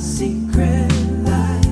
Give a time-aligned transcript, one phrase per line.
[0.00, 0.90] secret
[1.24, 1.66] life.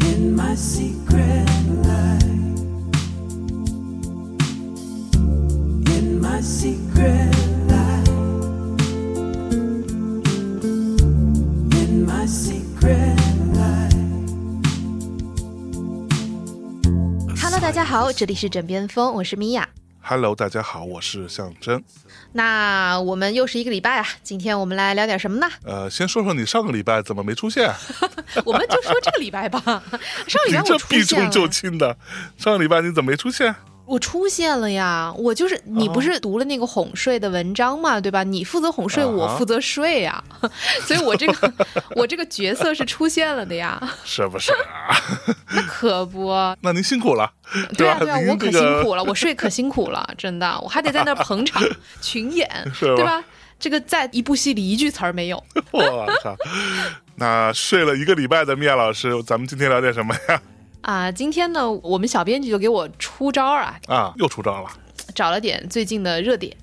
[0.00, 1.46] In my secret
[1.84, 2.24] life.
[5.90, 7.30] In my secret
[7.68, 8.08] life.
[11.76, 13.18] In my secret
[13.52, 13.92] life.
[17.36, 19.68] Hello，大家好，这里是枕边风，我是米娅。
[20.04, 21.82] Hello，大家好，我是象征。
[22.32, 25.48] 那我们又是一个礼拜啊，今天我们来聊点什么呢？
[25.64, 27.72] 呃，先说说你上个礼拜怎么没出现？
[28.44, 29.60] 我们就说这个礼拜吧。
[30.26, 31.96] 上礼拜我出避重 就，轻的，
[32.36, 33.54] 上个礼拜你怎么没出现？
[33.84, 35.12] 我出现了呀。
[35.16, 38.22] 我就是你不是读了那个哄睡的文章嘛，对吧？
[38.22, 40.22] 你负责哄睡，我负责睡呀。
[40.86, 41.52] 所以我这个
[41.96, 43.80] 我这个角色是出现了的呀。
[44.04, 44.96] 是不是啊？
[45.54, 47.34] 那可不，那您辛苦了，吧？
[47.76, 51.62] 对啊对啊，我可辛苦了，我睡可辛苦了，真的，我还得在那儿捧场
[52.00, 52.48] 群演，
[52.80, 53.22] 对吧？
[53.58, 55.40] 这个在一部戏里一句词儿没有。
[55.70, 55.80] 我
[56.22, 56.34] 操！
[57.14, 60.42] 那睡了一个礼拜的米娅老师，咱们今天聊点什么呀？
[60.82, 64.70] 啊，今天呢，我们小编辑就给我出招儿啊，啊，又出招了。
[65.14, 66.56] 找了点最近的热点。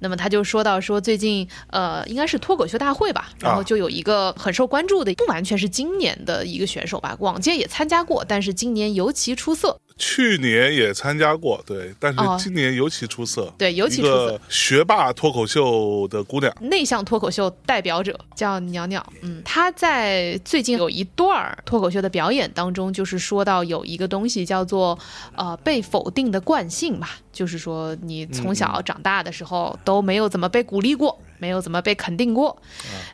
[0.00, 9.80] 那么他就说到说，最近呃，应该是脱口秀大会吧，然后就有一个很受关注的，不完全是今年的一个选手吧，往届也参加过，但是今年尤其出色。
[9.98, 13.52] 去年也参加过，对，但是哦今年尤其出色。
[13.58, 16.50] 对尤其出色学霸脱口秀的姑娘。
[16.60, 24.96] 内向脱口秀代表者叫鸟鸟，嗯，她在最近有一段儿脱口秀的表演当中，就是说到有一个东西叫做
[25.34, 32.56] 呃被否定的惯性吧，就是说你从小长大的时候都没有怎么被鼓励过，没有怎么被肯定过，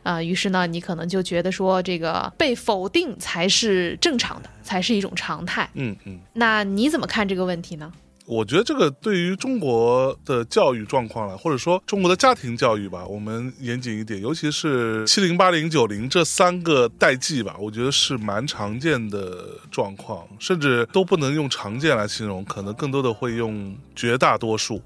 [0.03, 5.69] 啊、于是呢，你可能就觉得说这个被否定才是正常的，才是一种常态。
[5.73, 7.91] 嗯嗯，那你怎么看这个问题呢？
[8.27, 24.81] 我觉得这个对于中国的教育状况了，或者说中国的家庭教育吧，我们严谨一点，尤其是七零、八零、九零这三个代际吧，我觉得是蛮常见的状况，甚至都不能用常见来形容，可能更多的会用绝大多数。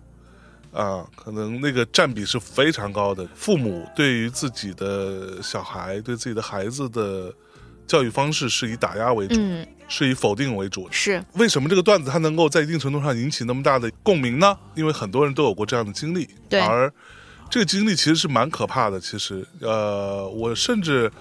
[0.71, 3.27] 啊，可能那个占比是非常高的。
[3.35, 7.33] 父母对于自己的小孩、对自己的孩子的
[7.87, 10.93] 教育方式是以打压为主，嗯，是以否定为主的。
[10.93, 14.55] 是，为什么这个段子它能够在一定程度上引起那么大的共鸣呢？
[14.75, 16.93] 因为很多人都有过这样的经历，对而
[17.49, 18.99] 这个经历其实是蛮可怕的。
[18.99, 21.11] 其实，呃，我甚至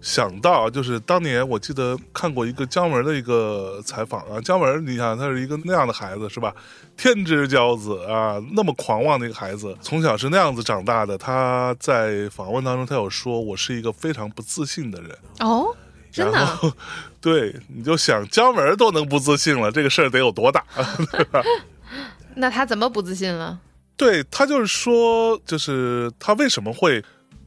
[0.00, 6.54] 想到，就是当年我记得看过一个姜文的一个采访啊，姜文，你想他是一个那样的孩子是吧？
[6.96, 11.18] 天之骄子啊，那么狂妄的一个孩子，从小是那样子长大的。
[11.18, 15.10] 他在访问当中，他有说我是一个非常不自信的人。
[15.40, 15.74] 哦，
[16.10, 16.58] 真的
[17.20, 20.64] 对，你就想姜文都能不自信了，这个事儿得有多大？
[22.34, 23.58] 那他怎么不自信了？
[23.96, 27.02] 对他就是说，就是他为什么会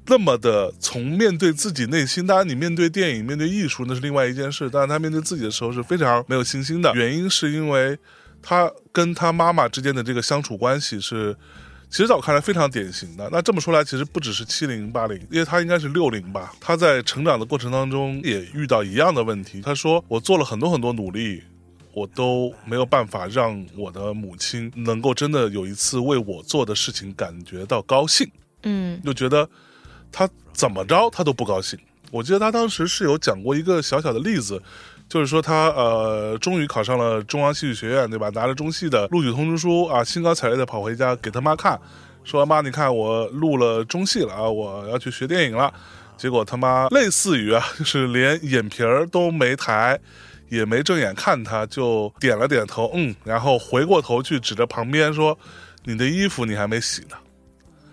[0.08, 6.94] 那么的从面对自己内心，当然你面对电影、面对艺术那是另外一件事，但是他面对自己的时候是非常没有信心的。
[6.94, 7.98] 原因是因为
[8.42, 11.36] 他跟他妈妈之间的这个相处关系是。
[11.90, 13.28] 其实在我看来非常典型的。
[13.34, 16.54] 那这么说来，其实不只是七零八零，因为他应该是六零吧。
[16.58, 19.60] 他在成长的过程当中也遇到一样的问题。
[19.60, 21.44] 他说：“我做了很多很多努力，
[21.94, 28.26] 我都没有办法让我的母亲能够真的有一次为我做的事情感觉到高兴，
[28.64, 29.50] 嗯就觉得
[30.12, 31.80] 他怎么着他都不高兴。
[32.12, 34.62] 我记得他当时是有讲过一个小小的例子，
[35.08, 38.30] 就是说他呃终于考上了中央戏剧学院，对吧？
[38.30, 41.80] 拿着中戏的录取通知书啊，兴高采烈的跑回家给他妈看，
[42.24, 45.74] 说妈，你看我录了中戏了啊，我要去学电影了。
[46.18, 49.98] 结果他妈类似于啊，就是连眼皮儿都没抬，
[50.50, 55.36] 也没正眼看他，就点了点头，嗯，然后回过头去指着旁边说
[55.84, 57.16] ：“你的衣服你还没洗呢。”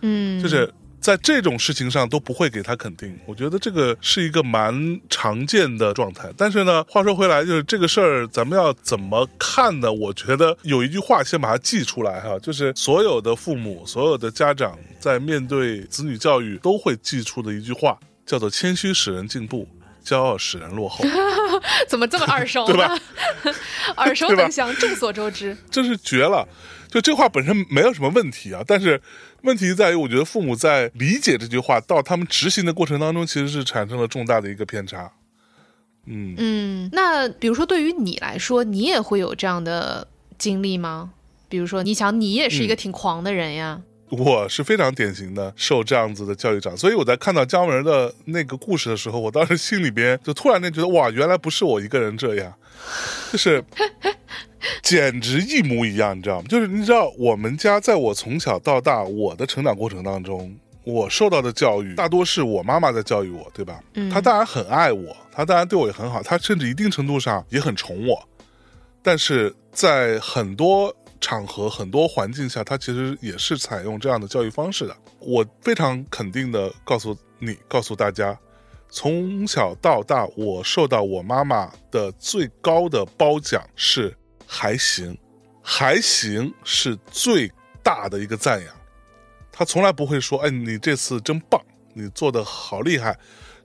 [0.03, 0.71] 嗯，就是
[1.01, 3.19] 在这种事情上都不会给他肯定。
[3.27, 6.29] 我觉得这个是一个蛮常见的状态。
[6.37, 9.93] 但是呢，话说回来，就是这个事儿咱们要怎么看呢？
[9.93, 19.67] 我觉得有一句话先把它记出来哈，就是所有的父母、所有的家长在面对子女教育都会记出的一句话，叫做“谦虚使人进步，
[20.05, 21.05] 骄傲使人落后”。
[21.89, 22.99] 怎么这么耳熟对呢吧？
[23.97, 25.57] 耳熟能详，众所周知。
[25.71, 26.47] 真是绝了。
[26.91, 29.01] 就这话本身没有什么问题啊，但是
[29.43, 35.13] 问题在于，我觉得父母在理解这句话到他们执行的过程当中，其实是产生了重大的一个偏差。
[36.07, 40.09] 嗯，嗯，那比如说对于你来说，你也会有这样的
[40.39, 41.11] 经历吗？
[41.51, 43.81] 比如说，你想，你也是一个挺狂的人呀。
[44.11, 52.55] 我是非常典型的受这样子的教育长，所以我在看到姜文的那个故事的时候，我当时心里边就突然间觉得，哇，原来不是我一个人这样，
[53.31, 53.63] 就是
[54.83, 56.47] 简直一模一样，你知道吗？
[56.49, 63.83] 就是你知道，我们家在我从小到大我的成长过程当中，我受到的教育大多是我妈妈在教育我，对吧？
[63.95, 68.29] 嗯她当然很爱我，她当然对我也很好，她甚至一定程度上也很宠我，
[69.03, 74.97] 但是在很多场合、很多环境下，她其实也是采用这样的教育方式的。
[75.21, 78.39] 我非常肯定的告诉你，告诉大家，
[78.89, 84.17] 从小到大，我受到我妈妈的最高的褒奖是
[84.51, 85.17] 还行，
[85.63, 87.53] 还行是最
[87.83, 88.75] 大的一个赞扬。
[89.53, 91.61] 他从来不会说：“哎，你这次真棒，
[91.93, 93.17] 你做的好厉害。”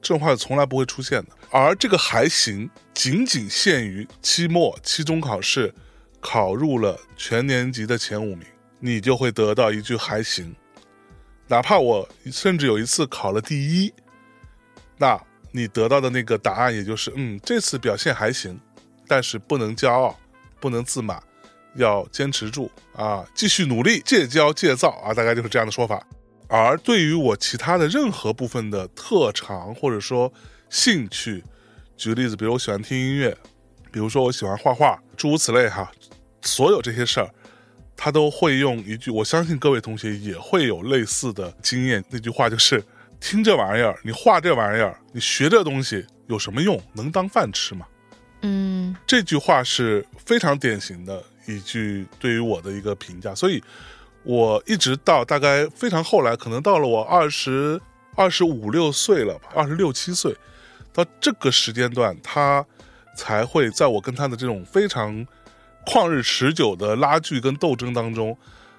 [0.02, 1.30] 这种话从来不会出现的。
[1.50, 5.74] 而这个还行，仅仅限于期末、期中考试
[6.20, 8.46] 考入了全年级的前五名，
[8.82, 10.54] 你就会得到一句还行。
[11.48, 13.94] 哪怕我甚至有一次考了第一，
[14.98, 15.18] 那
[15.52, 18.60] 你得到的那个答案也就是嗯，这次表现还行，
[19.08, 20.20] 但是不能骄傲，
[20.64, 21.22] 不能自满，
[21.76, 26.02] 要坚持住啊，继续努力，戒骄戒躁啊，大概就是这样的说法。
[26.48, 30.32] 而对于我其他的任何部分的特长或者说
[30.70, 31.44] 兴趣，
[31.98, 33.38] 举个例子，比如我喜欢听音乐，
[33.92, 35.92] 比如说我喜欢画画，诸如此类哈，
[36.42, 37.30] 所有这些事儿，
[37.98, 42.02] 他都会用一句，我相信各位同学也会有类似的经验。
[42.10, 42.82] 那句话就是：
[43.20, 46.82] 听这玩意儿，你画这玩意儿，你学这东西有什么用？
[46.94, 47.86] 能当饭吃吗？
[48.44, 53.62] 嗯这句话是非常典型的一句对于我的一个评价，所以
[54.24, 57.80] 我一直到大概非常后来，可能到了我二十
[58.16, 60.36] 二十五六岁了吧，二十六七岁，
[60.94, 62.66] 到这个时间段，他
[63.16, 65.26] 才会在我跟他的这种非常
[65.86, 68.38] 旷日持久的拉锯跟斗争当中，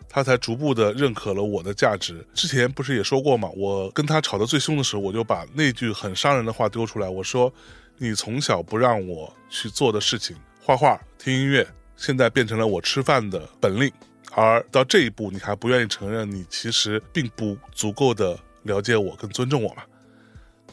[0.09, 2.27] 他才逐步的认可了我的价值。
[2.33, 7.53] 之前不是也说过嘛，我跟他吵得最凶的时候，我就把那句很伤人的话丢出来，我说
[7.99, 13.93] ：“你从小不让我去做的事情，画画、听音乐，现在变成了我吃饭的本领。
[14.33, 19.85] 而到这一步，你还不愿意承认，你其实并不足够的了解我跟尊重我嘛？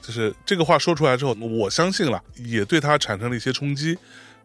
[0.02, 3.96] 就是这个话说出来之后，我相信了，也对他产生了一些冲击。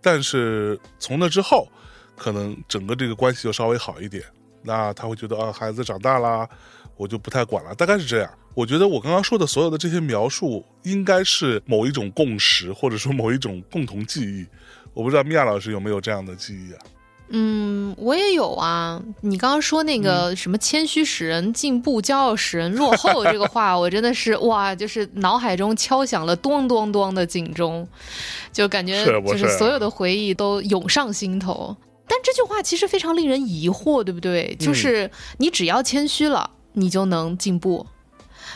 [0.03, 1.67] 但是从那之后，
[2.15, 4.23] 可能整个这个关系就稍微好一点。
[4.63, 6.47] 那他会觉得啊，孩子长大啦，
[6.97, 8.31] 我就不太管了，大概是这样。
[8.55, 14.47] 我觉得我刚刚说的所有的这些描述，应该是某一种共识，或者说某一种共同记忆。
[14.95, 16.79] 我不知道米娅老师有没有这样的记忆啊？
[17.29, 19.03] 嗯，我也有啊。
[19.21, 27.87] 你刚刚说那个什么“谦虚使人进步，骄傲使人落后 ”这个话，我真的是哇，就是脑海中敲响了咚咚咚的警钟，
[28.53, 31.77] 就感觉就是是所有的回忆都涌上心头。
[32.09, 34.57] 但这句话其实非常令人疑惑，对不对？
[34.59, 37.87] 就是你只要谦虚了，你就能进步。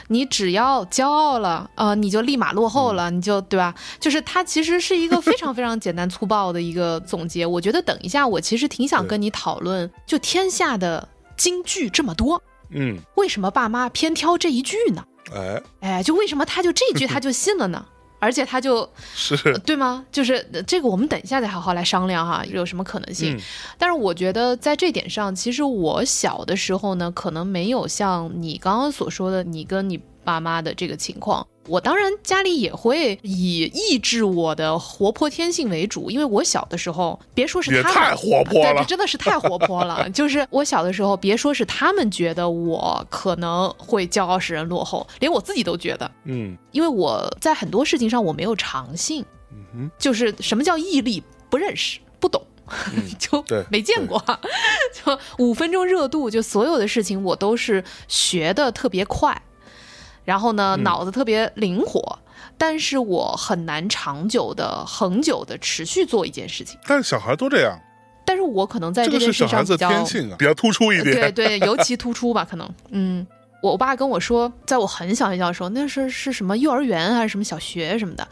[0.06, 3.74] 你只要骄傲了，呃，你就立马落后了，你就对吧？
[3.98, 7.44] 就是它其实是一个非常非常简单粗暴的一个总结。
[7.44, 12.40] 我觉得等一下，我其实挺想跟你讨论，就天下的金句这么多，
[12.70, 15.04] 嗯，为什么爸妈偏挑这一句呢？
[15.34, 17.84] 哎，哎，就为什么他就这句 他就信了呢？
[18.20, 19.36] 而且他就是，
[19.66, 20.06] 对吗？
[20.12, 23.36] 就是呃这个，我们等一下再好好来商量哈，有什么可能性？
[23.36, 23.40] 嗯
[23.76, 31.44] 但是我觉得在这点上，其实我小的时候呢，可能没有像你刚刚所说的，你跟你爸妈的这个情况。
[31.70, 40.08] 我当然家里也会以抑制我的活泼天性为主，因为我小的时候，别说是他们太活泼对，了这真的是太活泼了。
[40.10, 46.58] 就是我小的时候，别说是他们觉得我可能会骄傲使人落后，连我自己都觉得，嗯。
[46.72, 52.42] 因为我在很多事情上我没有长性，嗯哼，就是什么叫毅力，不认识，不懂。
[53.18, 54.22] 就没见过，
[55.04, 59.42] 就五分钟热度，就所有的事情我都是学的特别快，
[60.24, 62.18] 然后呢嗯脑子特别灵活，
[62.56, 66.78] 但是我很难长久的、恒久的持续做一件事情。
[66.86, 67.78] 但是小孩都这样，
[68.24, 71.32] 但是我可能在这件事上比较天性啊，比较突出一点。
[71.32, 73.26] 对对， 尤其突出吧，可能，嗯，
[73.62, 78.26] 我爸跟我说，在我很小很小的时候，那是是什么幼儿园还是什么小学什么的，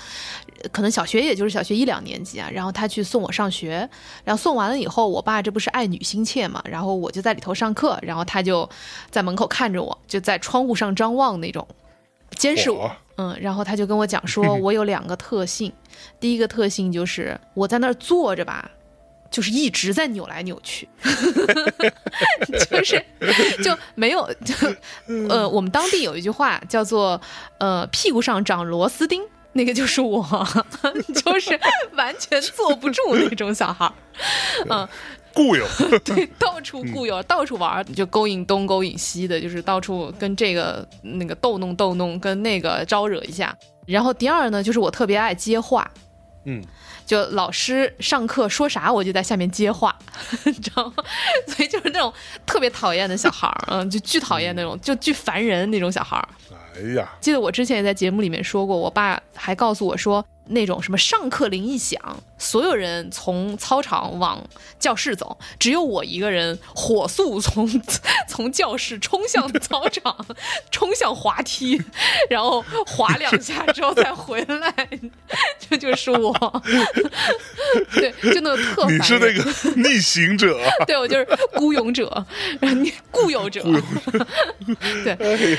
[0.62, 3.88] 呃可能小学也就是小学一两年级啊，然后他去送我上学，
[4.25, 8.68] 然后送完了以后，我爸这不是爱女心切嘛，然后我就在里头上课，然后他就
[9.11, 11.66] 在门口看着我，就在窗户上张望那种。
[12.38, 15.71] 监视我，嗯，然后他就跟我讲说， 我有两个特性，
[16.18, 18.71] 第一个特性就是我在那儿坐着吧，
[19.30, 20.88] 就是一直在扭来扭去，
[22.71, 23.04] 就是
[23.62, 24.54] 就没有就
[25.28, 27.21] 呃，我们当地有一句话叫做
[27.59, 29.23] 呃屁股上长螺丝钉。
[29.54, 30.23] 那个就是我，
[31.12, 31.59] 就是
[31.95, 33.92] 完全坐不住那种小孩儿，
[34.68, 34.88] 嗯，
[35.38, 35.64] 固有，
[36.04, 43.57] 对，到处固有，到处玩儿，就勾引东勾引西的，就是到处跟这个那个逗弄逗弄，跟那个招惹一下。
[43.87, 45.88] 然后第二呢，就是我特别爱接话，
[46.45, 46.61] 嗯，
[47.07, 49.97] 就老师上课说啥，我就在下面接话，
[50.45, 51.04] 你知道吗？
[51.47, 52.12] 所以就是那种
[52.45, 56.28] 特别讨厌的小孩儿， 嗯，就巨讨厌那种，就巨烦人那种小孩儿。
[56.76, 62.00] 哎呀，记得我之前也在节目里面说过，我爸还告诉我说，那种什么上课铃一响，
[62.38, 64.42] 所有人从操场往
[64.78, 67.68] 教室走，只有我一个人火速从
[68.28, 70.16] 从教室冲向操场，
[70.71, 71.80] 冲向滑梯，
[72.30, 74.88] 然后滑两下之后再回来，
[75.68, 76.62] 这就是我。
[77.95, 78.95] 对，就那个特烦。
[78.95, 82.26] 你是那个逆行者，对我就是孤勇者，
[82.61, 83.62] 你固有者，
[85.04, 85.12] 对，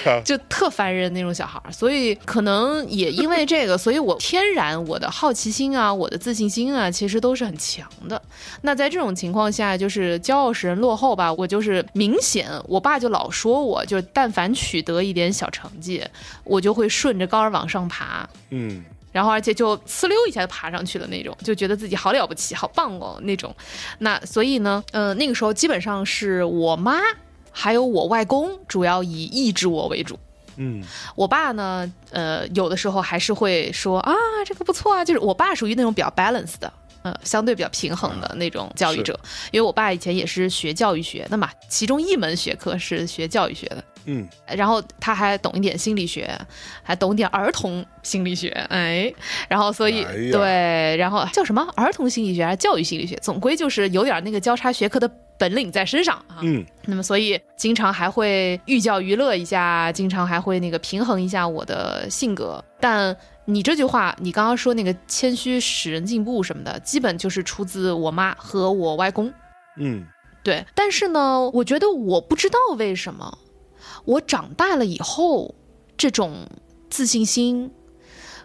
[0.06, 8.22] 哎，就特烦人那种小孩儿，所以可能也因为这个，所以我天然我的好奇心啊，我的自信心啊，其实都是很强的。
[8.62, 16.04] 那在这种情况下，就是骄傲使人落后吧，我就是明显，我爸就老说我，就但凡取得一点小成绩，
[16.44, 18.28] 我就会顺着杆儿往上爬。
[18.50, 23.54] 嗯然后而且就呲溜一下就爬上去了那种，就觉得自己好了不起，好棒哦那种。
[23.98, 27.00] 那所以呢，呃，那个时候基本上是我妈
[27.52, 30.18] 还有我外公主要以抑制我为主。
[30.60, 30.84] 嗯
[31.16, 34.14] 我爸呢，呃，有的时候还是会说啊，
[34.46, 36.72] 这个不错啊，就是我爸属于那种比较 balance 的。
[37.02, 39.18] 呃，相对比较平衡的那种教育者，
[39.52, 46.30] 因为我爸以前也是学教育学的嘛，其中一门学科是学教育学的，嗯然后他还懂一点心理学，
[46.84, 49.14] 还懂一点儿童心理学，哎，
[49.48, 56.40] 然后所以、哎对，然后叫什么儿童心理学还是教育心理学，总归就是有点那个交叉学科的本领在身上啊。
[56.42, 62.64] 嗯那么所以经常还会寓教于乐一下，经常还会那个平衡一下我的性格。
[62.82, 63.16] 但
[63.50, 69.34] 你这句话，你刚刚说那个谦虚使人进步什么的，基本就是出自我妈和我外公。
[69.78, 70.06] 嗯
[70.44, 73.40] 对，但是呢，我觉得我不知道为什么，
[74.06, 75.56] 我长大了以后，
[75.98, 76.48] 这种
[76.90, 77.72] 自信心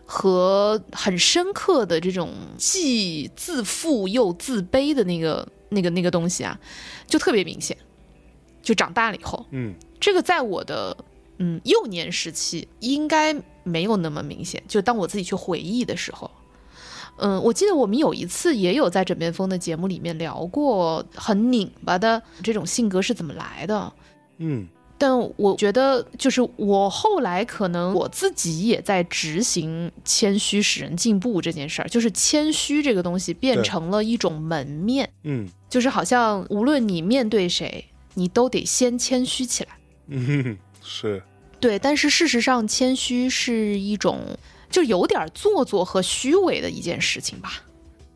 [0.06, 6.58] 和很深刻的这种既自负又自卑的那个、那个、那个东西啊，
[7.06, 7.76] 就特别明显。
[8.62, 10.96] 就长大了以后，嗯这个在我的
[11.38, 13.34] 嗯幼年时期应该
[13.64, 14.62] 没有那么明显。
[14.68, 16.30] 就当我自己去回忆的时候，
[17.16, 23.92] 嗯，我记得我们有一次也有在枕边风的节目里面聊过很拧巴的这种性格是怎么来的。
[24.38, 39.70] 嗯但我觉得，就是我后来可能我自己也在执行谦虚使人进步这件事儿，就是谦虚这个东西变成了一种门面，嗯就是好像无论你面对谁，你都得先谦虚起来。
[40.06, 41.20] 嗯，是
[41.64, 44.20] 对，但是事实上，谦虚是一种
[44.68, 47.62] 就有点做作和虚伪的一件事情吧？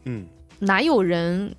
[0.04, 0.26] 嗯
[0.58, 1.54] 哪有人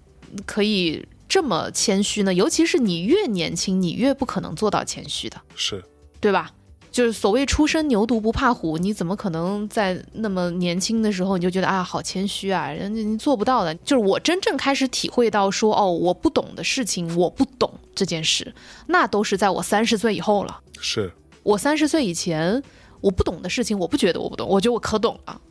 [0.45, 2.31] 可以这么谦虚呢？
[2.31, 5.83] 尤其是你越年轻，你越不可能做到谦虚的，是，
[6.21, 6.51] 对吧？
[6.91, 12.69] 就是所谓初生牛犊不怕虎，你怎么可能在那么年轻的时候你就觉得啊好谦虚啊？
[12.69, 13.73] 人家你做不到的。
[13.73, 18.53] 就是我真正开始体会到说哦，我不懂的事情我不懂这件事，
[18.85, 20.59] 那都是在我三十岁以后了。
[20.79, 21.11] 是，
[21.43, 22.61] 我三十岁以前，
[23.01, 25.41] 我不懂的事情，我不觉得我不懂，我觉得我可懂了。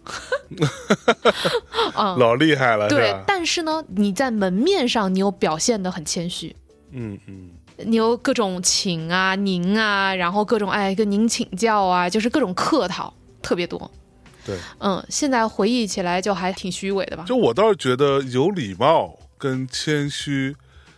[1.96, 3.24] 嗯，老厉害了，对吧。？
[3.26, 6.54] 但是呢，你在门面上，你又表现的很谦虚，
[6.92, 7.50] 嗯嗯
[7.86, 13.90] 你有各种请啊、您啊，然后各种哎跟您请教啊，就是各种客套，特别多。
[14.44, 17.24] 对，嗯，现在回忆起来就还挺虚伪的吧？
[17.26, 20.56] 就我倒是觉得有礼貌跟谦虚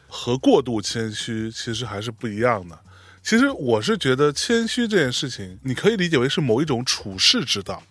[0.08, 2.78] 和过度谦虚其实还是不一样的。
[3.22, 7.82] 其实我是觉得谦虚这件事情，你可以理解为是某一种处世之道。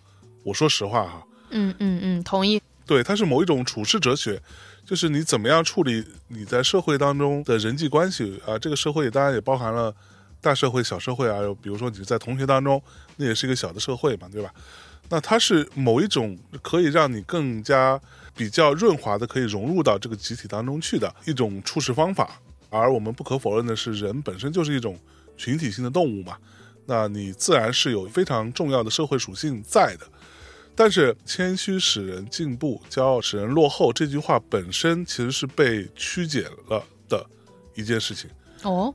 [0.42, 2.60] 我说实话哈，嗯嗯嗯，同意。
[2.84, 4.42] 对，它是某一种处世哲学，
[4.84, 8.58] 就是你怎么样处理你在社会当中的人际关系啊。
[8.58, 9.94] 这个社会当然也包含了
[10.40, 11.38] 大社会、小社会啊。
[11.62, 12.82] 比如说你在同学当中，
[13.16, 14.52] 那也是一个小的社会嘛，对吧？
[15.08, 18.00] 那它是某一种可以让你更加
[18.36, 22.40] 比较润滑的，可以融入到这个集体当中去的一种处事方法。
[22.70, 24.98] 而我们不可否认的是，人本身就是一种
[25.40, 26.36] 群体性的动物嘛，
[26.84, 30.06] 那你自然是有非常重要的社会属性在的。
[30.76, 37.24] 但是“谦虚使人进步，骄傲使人落后”这句话本身其实是被曲解了的
[37.74, 38.28] 一件事情。
[38.64, 38.94] 哦，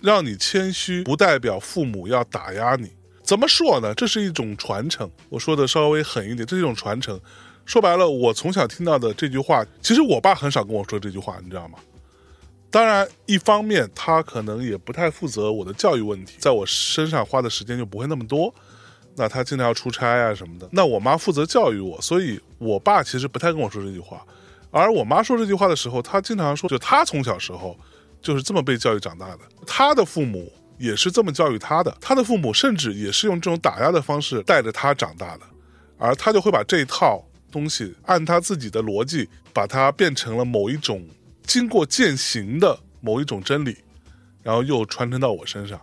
[0.00, 2.90] 让你谦虚，不代表父母要打压你。
[3.22, 3.94] 怎么说呢？
[3.94, 5.08] 这是一种传承。
[5.28, 7.20] 我说的稍微狠一点，这是一种传承。
[7.64, 11.78] 说白了，我从小听到的这句话，其实我爸很少跟我说这句话，你知道吗？
[12.76, 18.54] 当然，一方面他可能也不太负责我的教育问题，在我身上花的时间就不会那么多。
[19.14, 24.22] 那他经常要出差啊什么的，那我妈负责教育我，所以我爸其实不太跟我说这句话。
[24.70, 27.74] 而我妈说这句话的时候，她经常说，就她从小时候
[28.20, 35.44] 就是这么被教育长大的，她的父母也是这么教育她的，她的父母甚至也是用这种打压的方式带着她长大的，
[35.96, 41.02] 而她就会把这一套东西，按他自己的逻辑，把它变成了某一种
[41.46, 43.76] 经过践行的某一种真理，
[44.42, 45.80] 然后又传承到我身上。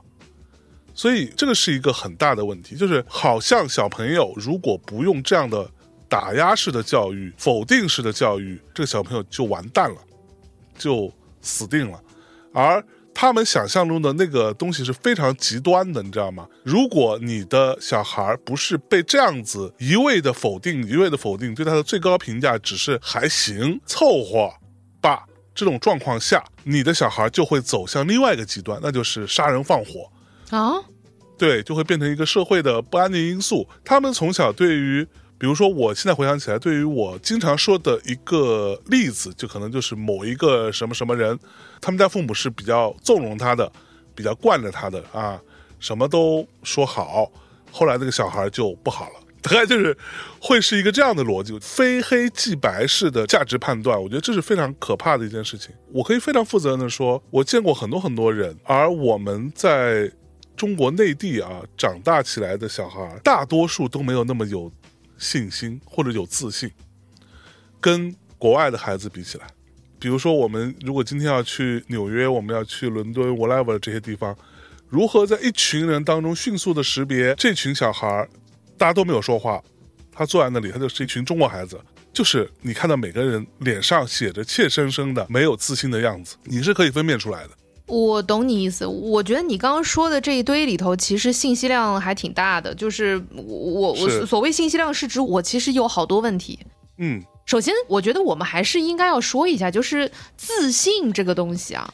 [0.94, 5.68] 所以这个是一个很大的问题，就是好像小朋友如果不用这样的
[6.08, 9.98] 打压式的教育、否定式的教育，这个小朋友就完蛋了，
[10.78, 12.00] 就死定了。
[12.54, 16.48] 而他们想象中的那个东西是非常极端的，你知道吗？
[16.64, 24.54] 如果你的小孩不是被这样子一味的否定、一味的否定，对他的最高评价只是还行、凑合，
[25.56, 30.10] 这种状况下，你的小孩就会走向另外一个极端，那就是杀人放火。
[30.50, 30.74] 啊，
[31.38, 33.68] 对，就会变成一个社会的不安定因素。
[33.84, 35.08] 他们从小对于，
[35.38, 41.38] 比如说，我现在回想起来，对于我经常说的一个例子，就可能就是某一个什么什么人，
[41.82, 43.72] 他们家父母是比较纵容他的，
[44.14, 45.40] 比较惯着他的啊，
[45.80, 47.32] 什么都说好，
[47.72, 49.23] 后来那个小孩就不好了。
[49.44, 49.96] 大概就是
[50.40, 55.76] 会是一个这样的逻辑，非黑即白式的价值判断，我觉得这是非常可怕的一件事情。
[55.92, 60.10] 我可以非常负责任的说，我见过很多很多人，而我们在
[60.56, 64.72] 中国内地啊长大起来的小孩，大多数都没有那么有
[65.18, 66.72] 信心或者有自信，
[67.82, 69.48] 跟国外的孩子比起来，
[70.00, 74.36] 比如说我们如果今天要去纽约，我们要去伦敦，whatever 这些地方，
[74.88, 78.28] 如何在一群人当中迅速的识别这群小孩，
[78.78, 79.62] 大家都没有说话，
[80.12, 81.80] 他坐在那里，他就是一群中国孩子。
[82.12, 87.50] 就是你看到每个人脸上写着怯生生的没有自信的样子，你是可以分辨出来的。
[87.88, 88.86] 我懂你意思。
[88.86, 92.74] 我觉得你刚刚说的这一堆里头，其实信息量还挺大的。
[92.76, 96.60] 就是我我我所谓信息量是指我其实有好多问题。
[96.98, 101.94] 嗯，首先，我觉得我们还是应该要说一下，就是自信这个东西啊，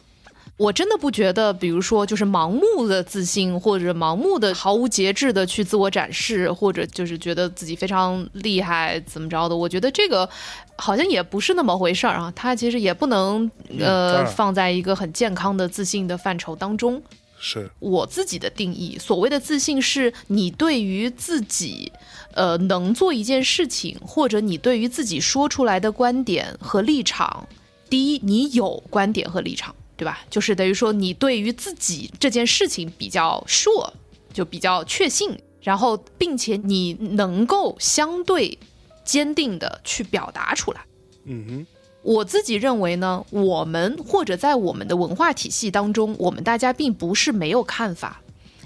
[0.60, 10.28] 我真的不觉得，比如说就是盲目的自信，或者盲目的毫无节制的去自我展示，或者就是觉得自己非常厉害怎么着的，我觉得这个
[10.76, 12.30] 好像也不是那么回事儿啊。
[12.36, 13.50] 它其实也不能
[13.80, 17.02] 呃然放在一个很健康的自信的范畴当中。
[17.40, 21.90] 是我自己的定义，所谓的自信是你对于自己，
[22.34, 27.48] 呃，能做一件事情，或者你对于自己说出来的观点和立场，
[27.90, 30.22] 第一，你有观点和立场，对吧？
[30.30, 33.92] 就是等于说你对于自己这件事情比较 sure，
[34.32, 38.58] 就比较确信，然后并且你能够相对
[39.04, 40.80] 坚定的去表达出来。
[41.26, 41.68] 嗯哼，
[42.02, 48.22] 我自己认为呢，我们或者在我们的文化体系当中，我们大家并不是没有看法，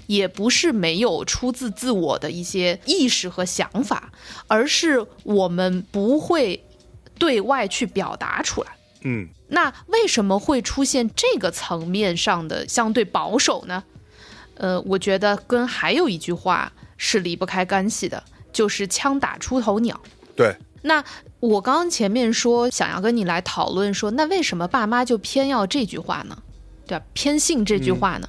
[0.06, 4.12] 也不是没有出自自我的一些意识和想法，
[4.46, 6.64] 而是我们不会
[7.18, 8.70] 对外去表达出来。
[9.04, 13.84] 嗯那为什么会出现这个层面上的相对保守呢？
[14.56, 20.00] 呃，我觉得跟还有一句话是离不开干系的，就是“枪打出头鸟”。
[20.34, 21.04] 对，那
[21.40, 26.38] 我刚刚前面说想要跟你来讨论说，那为什么爸妈就偏要这句话呢？
[26.86, 27.04] 对吧？
[27.14, 28.28] 偏信这句话呢？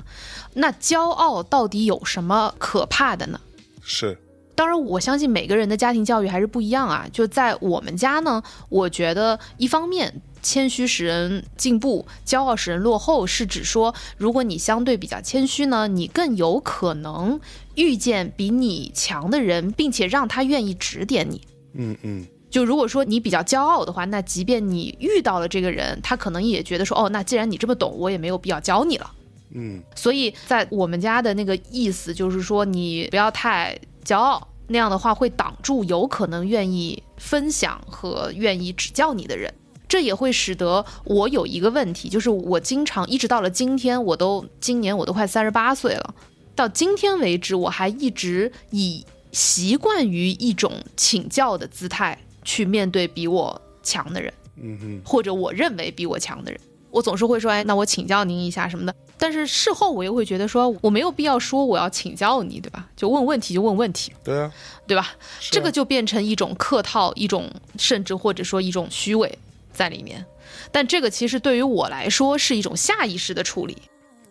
[0.54, 3.40] 那骄傲到底有什么可怕的呢？
[3.82, 4.18] 是
[4.56, 7.06] 当然，我相信每个人的家庭教育还是不一样啊。
[7.12, 17.40] 就在我们家呢，我觉得一方面谦虚使人进步，骄傲使人落后，是指说，如果你相对比较谦虚呢，你更有可能
[17.74, 21.42] 遇见比你强的人，并且让他愿意指点你。
[21.74, 29.12] 嗯嗯就如果说你比较骄傲的话，那即便你遇到了这个人，他可能也觉得说，哦，那既然你这么懂，我也没有必要教你了。
[29.50, 39.52] 嗯所以在我们家的那个意思就是说，你不要太骄傲，那样的话会挡住有可能愿意分享和愿意指教你的人。
[39.88, 46.16] 这也会使得我有一个问题，就是我经常一直到了今天，我都今年我都快三十八岁了，
[46.56, 54.34] 到今天为止，我还一直以习惯于一种请教的姿态去面对比我强的人。
[54.58, 58.96] 嗯哼，或者我认为比我强的人，我总是会说，哎，那我请教您一下什么的。
[59.18, 62.88] 但是事后我又会觉得说，我没有必要说我要请教你，对吧？
[62.96, 64.52] 就问问题就问问题，对啊，
[64.88, 65.04] 对吧？
[65.04, 65.16] 啊
[65.52, 69.38] 这个就变成一种客套，一种甚至或者说一种虚伪
[69.76, 70.26] 在里面。
[70.72, 73.78] 但这个其实对于我来说是一种下意识的处理。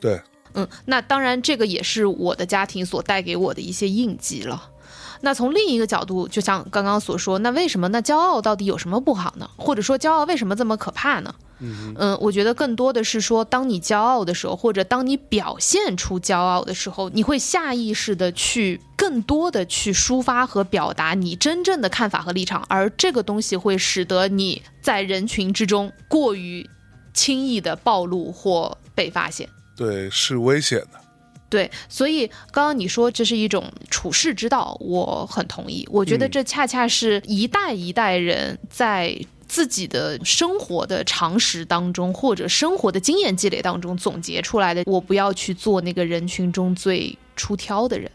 [0.01, 0.21] 对，
[0.55, 4.71] 嗯，那当然，这个也是我的家庭所带给我的一些印记了。
[5.21, 9.49] 那从另一个角度，就像刚刚所说，那为什么那骄傲到底有什么不好呢？
[9.57, 11.35] 或者说骄傲为什么这么可怕呢？
[11.97, 26.69] 嗯，我觉得更多的是说，当你骄傲的时候，或者当你表现出骄傲的时候，你会下意识的去更多的去抒发和表达你真正的看法和立场，而这个东西会使得你在人群之中过于
[27.13, 29.49] 轻易的暴露或被发现。
[29.77, 31.01] 对，是危险的。
[31.51, 35.87] 对，所以刚刚你说这是一种处世之道，我很同意。
[35.89, 39.17] 我觉得嗯这恰恰是一代一代人在
[39.55, 44.83] 自己的生活的常识当中，或者生活的经验积累当中总结出来的。
[44.85, 48.11] 我不要去做那个人群中最出挑的人。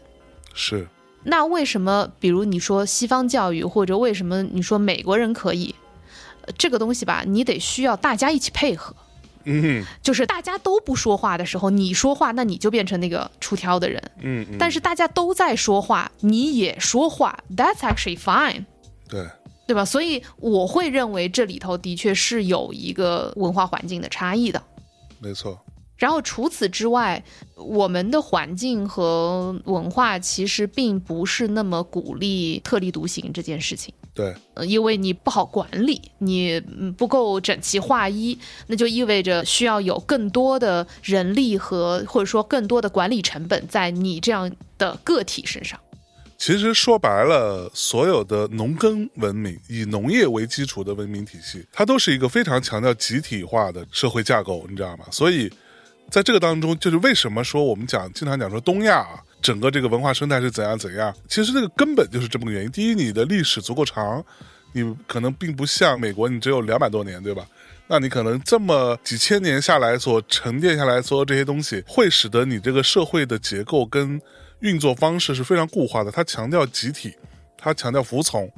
[0.52, 0.86] 是
[1.24, 5.74] 那为什么，比如你说西方教育，或者为什么你说美国人可以，
[6.42, 8.94] 呃这个东西吧，你得需要大家一起配合。
[9.44, 14.02] 嗯就是大家都不说话的时候，你说话，那你就变成那个出挑的人。
[14.20, 18.66] 嗯嗯，但是大家都在说话，你也说话，That's actually fine，
[19.08, 19.26] 对
[19.70, 19.84] 对吧？
[19.84, 24.60] 所以我会认为这里头的确是有一个文化环境的差异的。
[25.20, 25.56] 没错，
[25.96, 27.22] 然后除此之外，
[27.54, 33.94] 我们的环境和文化其实并不是那么鼓励特立独行这件事情。
[34.12, 45.78] 对呃，因为你不好管理，你嗯不够整齐划一，那就意味着需要有更多的人力和或者说更多的管理成本在你这样的个体身上。
[46.40, 55.04] 其实说白了，所有的农耕文明以农业为基础的文明体系，它都是一个非常强调集体化的社会架构，你知道吗？
[55.10, 55.52] 所以，
[56.10, 62.70] 在这个当中，就是为什么说我们讲经常讲说东亚啊，整个这个文化生态是怎样怎样，其实这个根本就是这么个原因。
[62.70, 64.24] 第一，你的历史足够长，
[64.72, 67.46] 你可能并不像美国，你只有两百多年，对吧？
[67.86, 74.18] 那你可能这么几千年下来所沉淀下来所有这些东西，会使得你这个社会的结构跟
[74.60, 76.10] 运作方式是非常固化的。
[76.10, 77.14] 它强调集体，
[77.58, 78.50] 它强调服从，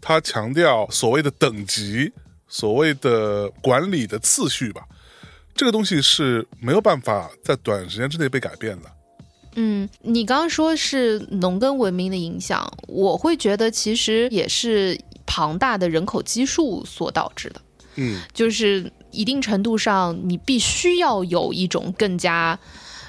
[0.00, 2.12] 它强调所谓的等级，
[2.48, 4.82] 所谓的管理的次序吧。
[5.54, 8.90] 这个东西是没有办法在短时间之内被改变的。
[9.54, 17.60] 嗯，你刚刚说是农耕文明的影响，我会觉得其实也是庞大的人口基数所导致的。
[17.94, 22.58] 嗯，就是一定程度上，你必须要有一种更加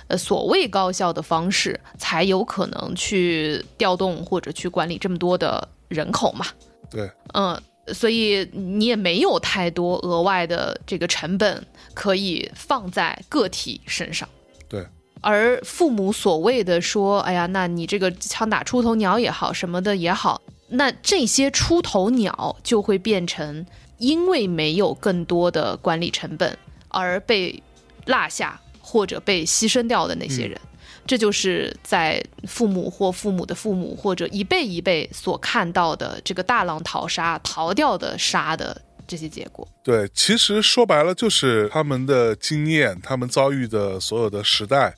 [0.07, 6.45] 呃所谓高效的方式，才有可能去调动或者去管理这么多的人口嘛。
[6.89, 7.61] 对，嗯，
[7.93, 14.27] 所以你也没有太多额外的这个成本可以放在个体身上。
[14.69, 14.85] 对，
[15.21, 23.65] 而父母所谓的说，哎呀，那你这个枪打出头鸟也好，什么的也好，那这些出头鸟就会变成
[23.97, 26.57] 因为没有更多的管理成本
[26.89, 27.61] 而被
[28.05, 30.57] 落下或者被牺牲掉的那些人。
[31.05, 39.67] 这就是在父母或父母的父母或者一辈一辈所看到的这个大浪淘沙、逃掉的沙的这些结果。
[39.83, 44.93] 对，其实说白了就是他们的经验，他们遭遇的所有的时代，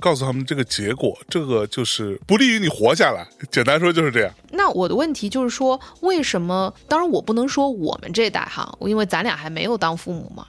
[0.00, 3.24] 告诉他们这个结果，这个就是不利于你活下来。
[3.48, 4.34] 简单说就是这样。
[4.50, 6.74] 那我的问题就是说，为什么？
[6.88, 10.44] 当然，我不能说我们这代哈，因为咱俩还没有当父母嘛。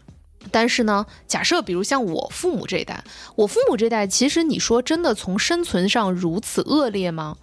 [0.52, 3.04] 但是呢，假设比如像我父母这一代，
[3.36, 7.38] 我父母这代，其实你说真的从生存上如此恶劣吗？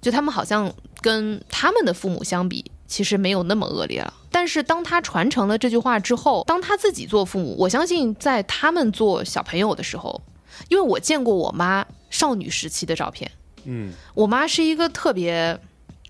[0.00, 4.14] 就他们好像跟他们的父母相比，其实没有那么恶劣了。
[4.30, 10.22] 但是当他传承了这句话之后，当他自己做父母，我相信在他们做小朋友的时候，
[10.68, 13.30] 因为我见过我妈少女时期的照片，
[13.64, 15.58] 嗯，我妈是一个特别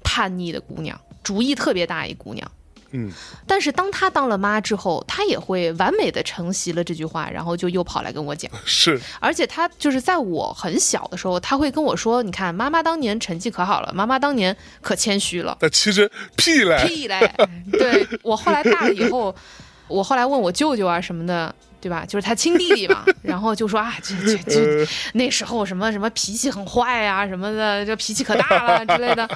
[0.04, 2.47] 叛逆的姑娘，主意特别大一姑娘。
[2.92, 3.12] 嗯，
[3.46, 8.50] 但是当她当了妈之后，她也会完美的承袭了这句话，然后就又跑来跟我讲。
[8.64, 17.32] 是而且她就是在我很小的时候，她会跟我说：“你看，妈妈当年成绩可好了，妈妈当年可谦虚了。”但其实屁嘞，屁嘞！
[17.72, 19.34] 对我后来大了以后，
[19.88, 22.04] 我后来问我舅舅啊什么的，对吧？
[22.06, 29.28] 就是他亲弟弟嘛， 然后就说啊，这这这那时候什么什么脾气很坏啊什么的，就脾气可大了之类的，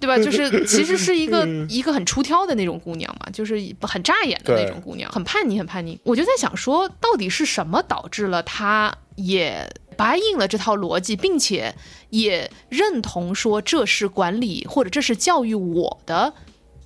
[0.00, 0.16] 对吧？
[0.16, 5.98] 就是 其实是一个一个很出挑的那种姑娘嘛，就是很扎眼的那种姑娘，很叛逆，很叛逆。
[6.04, 11.74] 我就在想说，到底是什么导致了她也答应了这套逻辑，并且
[12.10, 16.32] 也认同说这是管理或者这是教育我的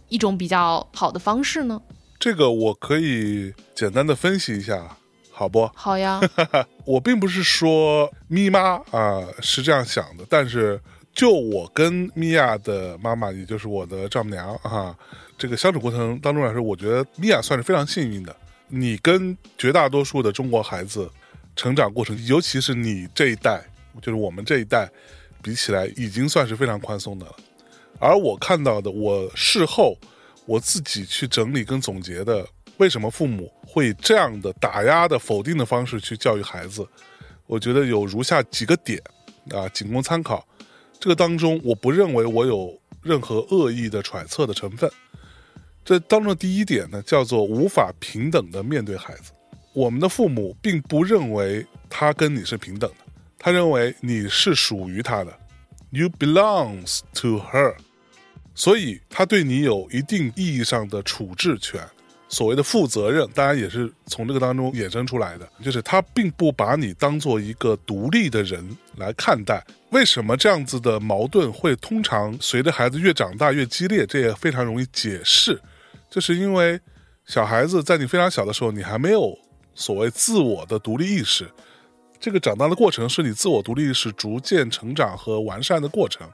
[0.09, 1.81] 一种比较好的方式呢？
[2.18, 4.96] 这个我可以简单的分析一下，
[5.31, 5.70] 好不？
[5.75, 6.20] 好呀，
[6.85, 10.79] 我并不是说咪妈啊、是这样想的，但是
[11.20, 14.96] 就我跟米娅的妈妈，也就是我的丈母娘啊，
[15.37, 18.35] 这个相处过程当中来说，我觉得米娅算是非常幸运的。
[18.68, 21.11] 你跟绝大多数的中国孩子
[21.54, 23.62] 成长过程，尤其是你这一代，
[24.00, 24.90] 就是我们这一代
[25.42, 27.37] 比起来，已经算是非常宽松的了。
[27.98, 29.98] 而我看到的，我事后
[30.46, 36.88] 我自己去整理跟总结的，为什么父母会这样的打压的否定的方式去教育孩子？
[37.46, 38.98] 我觉得有如下几个点
[39.50, 40.46] 啊，仅供参考。
[41.00, 44.88] 这个当中，我不认为我有任何恶意的揣测的成分。
[45.82, 49.32] 这当中第一点呢，叫做无法平等的面对孩子。
[49.72, 52.96] 我们的父母并不认为他跟你是平等的，
[53.38, 55.32] 他认为你是属于他的
[55.88, 57.74] ，you belongs to her，
[58.54, 61.80] 所以他对你有一定意义上的处置权。
[62.32, 68.64] 所谓的负责任，当然也是从这个当中衍生出来的，就是他并不把你当做一个独立的人
[68.96, 69.62] 来看待。
[69.90, 74.06] 为什么这样子的矛盾会通常随着孩子越长大越激烈？
[74.06, 75.60] 这也非常容易解释，
[76.08, 76.80] 就是因为
[77.26, 79.36] 小孩子在你非常小的时候，你还没有
[79.74, 81.50] 所谓自我的独立意识，
[82.20, 86.30] 这个长大的过程是你自我独立意识逐渐成长和完善的过程，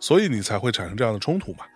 [0.00, 1.66] 所以你才会产生这样的冲突嘛。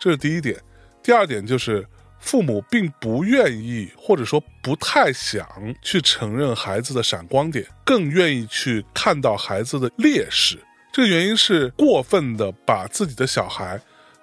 [0.00, 0.60] 这是第一点。
[1.04, 1.86] 第二点就是。
[2.18, 5.46] 父母并不愿意，或者说不太想
[5.82, 10.58] 去承认孩子的闪光点，更愿意去看到孩子的劣势。
[10.92, 13.78] 这个原因是过分的把自己的小孩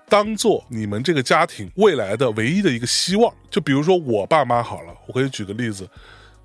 [0.10, 3.34] 当做你们这个家庭未来的唯一的一个希望。
[3.50, 5.88] 就比如说我爸妈好了，我可以举个例子，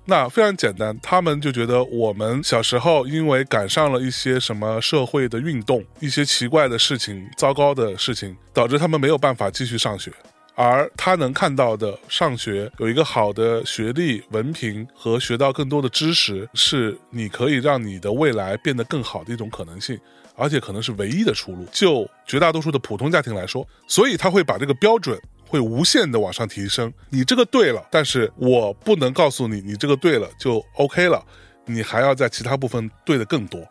[0.05, 10.11] 那非常简单，他们就觉得我们小时候因为赶上了一些什么社会的运动，一些奇怪的事情、糟糕的事情，导致他们没有办法继续上学。
[10.61, 19.97] 而他能看到的上学有一个好的学历文凭和学到更多的知识，是你可以让你的未来变得更好的一种可能性，
[20.35, 21.65] 而且可能是唯一的出路。
[21.71, 25.17] 就绝大多数的普通家庭来说，所以他会把这个标准
[25.47, 26.91] 会无限的往上提升。
[27.09, 31.23] 你这个对了，但是我不能告诉你，你这个对了就 OK 了，
[31.63, 33.65] 你还要在其他部分对的更多，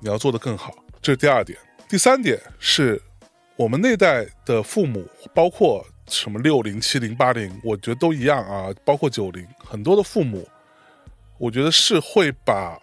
[0.00, 0.74] 你要做的更好。
[1.00, 1.56] 这是第二点。
[1.88, 3.00] 第三点是
[3.54, 5.86] 我们那代的父母，包括。
[6.12, 10.46] 什么六零七零八零，我觉得都一样啊，包括九零，很多的父母，
[11.38, 12.78] 我觉得是会把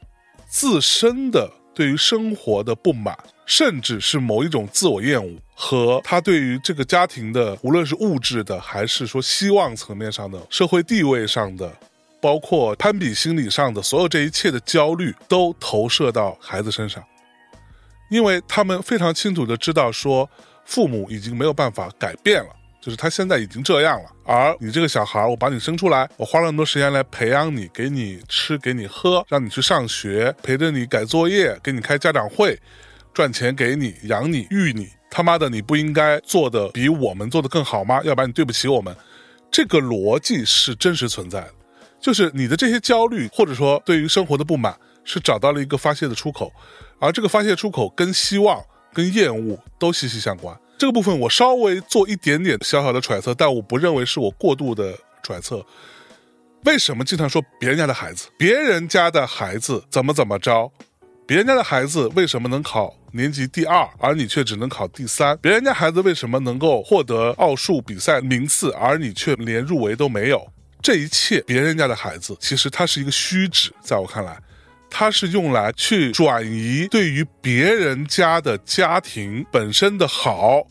[0.47, 11.71] 自身的对于生活的不满，甚至是某一种自我厌恶，和他对于这个家庭的，无论是物质的，还是说希望层面上的、社会地位上的，
[12.19, 17.03] 包括攀比心理上的所有这一切的焦虑，都投射到孩子身上，
[18.09, 20.29] 因为他们非常清楚的知道，说
[20.65, 22.49] 父母已经没有办法改变了。
[22.81, 32.57] 就是他现在已经这样了，而你这个小孩，我把你生出来，我花了那么多时间来培养你，给你吃，给你喝，让你去上学，陪着你改作业，给你开家长会，
[33.13, 38.01] 赚钱给你养你育你，他妈的，你不应该做的比我们做的更好吗？
[38.05, 38.95] 要不然你对不起我们。
[39.51, 41.53] 这个逻辑是真实存在的，
[41.99, 46.49] 就是你的这些焦虑或者说对于生活的不满，是找到了一个发泄的出口，
[46.97, 48.63] 而这个发泄出口跟希望、
[48.93, 50.57] 跟厌恶都息息相关。
[50.79, 55.63] 这个部分我稍微做一点点小小的揣测，但我不认为是我过度的揣测。
[56.63, 58.29] 为什么经常说别人家的孩子？
[58.37, 60.71] 别人家的孩子怎么怎么着？
[61.27, 65.37] 别人家的孩子为什么能考年级第二，而你却只能考第三？
[65.41, 70.47] 别人家孩子为什么能够获得奥数比赛名次，而你却连入围都没有？
[70.81, 74.41] 这一切，别人家的孩子其实他是一个虚指，在我看来。
[74.89, 80.61] 它是用来去转移对于别人家的家庭本身的好，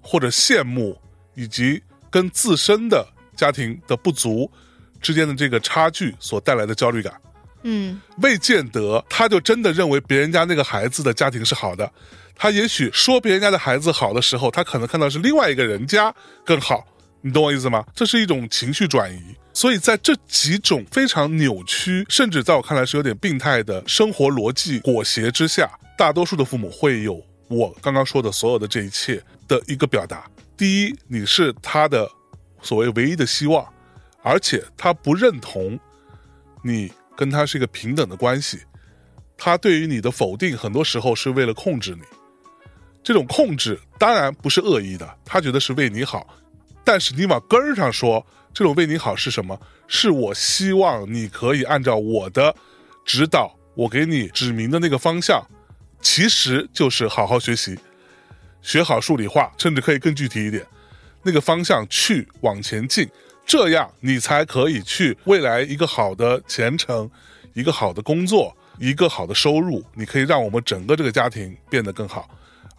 [0.00, 0.98] 或者羡慕，
[1.34, 4.50] 以及跟自身的家庭的不足
[5.00, 7.12] 之间的这个差距所带来的焦虑感。
[7.62, 11.92] 嗯，未见得他就真的认为别人家那个孩子的家庭是好的，
[12.34, 16.12] 他也许说别人家的孩子好的时候，他可能看到是另外一个人家
[16.44, 16.86] 更好。
[17.20, 17.84] 你懂我意思吗？
[17.94, 19.20] 这是一种情绪转移。
[19.52, 30.24] 所以在这几种非常扭曲，甚至在我看来是有点病态的生活逻辑裹挟之下，大多数的父母会有我刚刚说的所有的这一切的一个表达。
[30.56, 32.08] 第一，你是他的
[32.62, 33.66] 所谓唯一的希望，
[34.22, 35.78] 而且他不认同
[36.62, 38.60] 你跟他是一个平等的关系。
[39.36, 42.02] 他对于你的否定，很多时候是为了控制你。
[43.02, 46.26] 这种控制当然不是恶意的，他觉得是为你好，
[46.84, 48.24] 但是你往根儿上说。
[48.52, 49.58] 这种为你好是什么？
[49.86, 52.54] 是我希望你可以按照我的
[53.04, 55.44] 指导，我给你指明的那个方向，
[56.00, 57.78] 其实就是好好学习，
[58.62, 60.64] 学好数理化，甚至可以更具体一点，
[61.22, 63.08] 那个方向去往前进，
[63.44, 67.10] 这样你才可以去未来一个好的前程，
[67.54, 72.28] 一个好的工作，一个好的收入，你可以让我们整个这个家庭变得更好。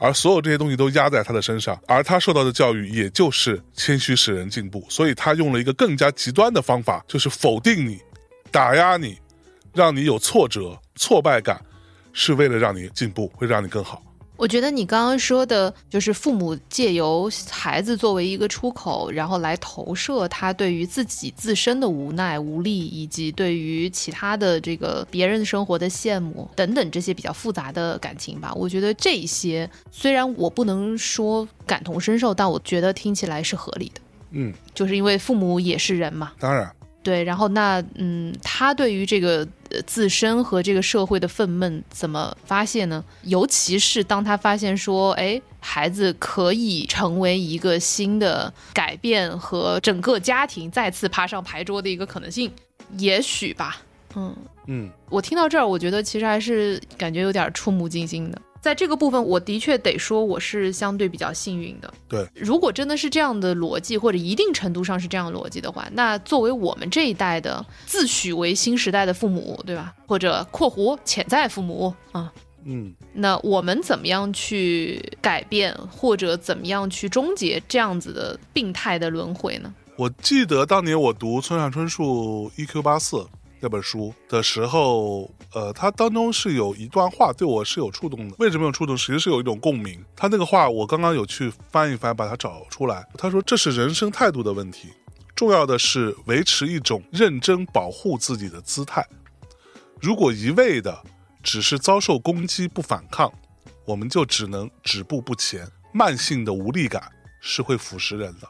[0.04, 8.00] 而所有这些东西都压在他的身上，而他受到的教育也就是谦虚使人进步，所以他用了一个更加极端的方法，就是否定你、
[8.50, 9.20] 打压你，
[9.76, 11.64] 让你有挫折、挫败感，
[12.14, 14.02] 是为了让你进步，会让你更好。
[14.42, 28.52] 我觉得你刚刚说的，就是父母借由孩子作为一个出口，然后来投射他对于自己自身的无奈、无力，以及对于其他的这个别人生活的羡慕等等这些比较复杂的感情吧。
[28.56, 34.02] 我觉得这些虽然我不能说感同身受，但我觉得听起来是合理的。
[34.32, 36.32] 嗯，就是因为父母也是人嘛。
[36.40, 36.68] 当然，
[37.04, 43.04] 对，然后那嗯，他对于这个呃自身和这个社会的愤懑怎么发泄呢？
[43.24, 52.52] 尤其是当他发现说，哎，孩子可以成为一个新的改变和整个家庭再次爬上牌桌的一个可能性，
[52.98, 53.78] 也许吧，
[54.16, 54.36] 嗯。
[54.68, 58.40] 嗯，我听到这儿，我觉得其实还是感觉有点触目惊心的。
[58.62, 61.92] 在这个部分，我的确得说我是相对比较幸运的。
[62.08, 69.94] 对，如果真的是这样的逻辑，或者一定程度上是这样的逻辑的话，那作为我们这一代的自诩为新时代的父母，对吧？
[70.06, 72.32] 或者（括弧）潜在父母啊，
[72.66, 79.74] 嗯，那我们怎么样去改变，或者怎么样去终结这样子的病态的轮回呢？
[79.98, 82.82] 我记得当年我读村上春树《E.Q.
[82.82, 83.18] 八四》
[83.62, 88.36] 那本书的时候，呃，它当中是有一段话对我是有触动的。
[88.40, 88.98] 为什么有触动？
[88.98, 90.04] 其实是有一种共鸣。
[90.16, 93.08] 他那个话我刚刚有去翻一翻，把它找出来。
[93.18, 94.90] 他说这是人生态度的问题，
[95.36, 99.06] 重要的是维持一种认真保护自己的姿态。
[100.02, 101.04] 如果一味的
[101.44, 103.32] 只是遭受攻击不反抗，
[103.86, 105.68] 我们就只能止步不前。
[105.94, 107.04] 慢性的无力感
[107.42, 108.48] 是会腐蚀人的。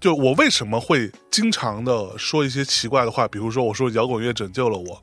[0.00, 5.02] 就我为什么会经常的说一些奇怪的话，比如说我说摇滚乐拯救了我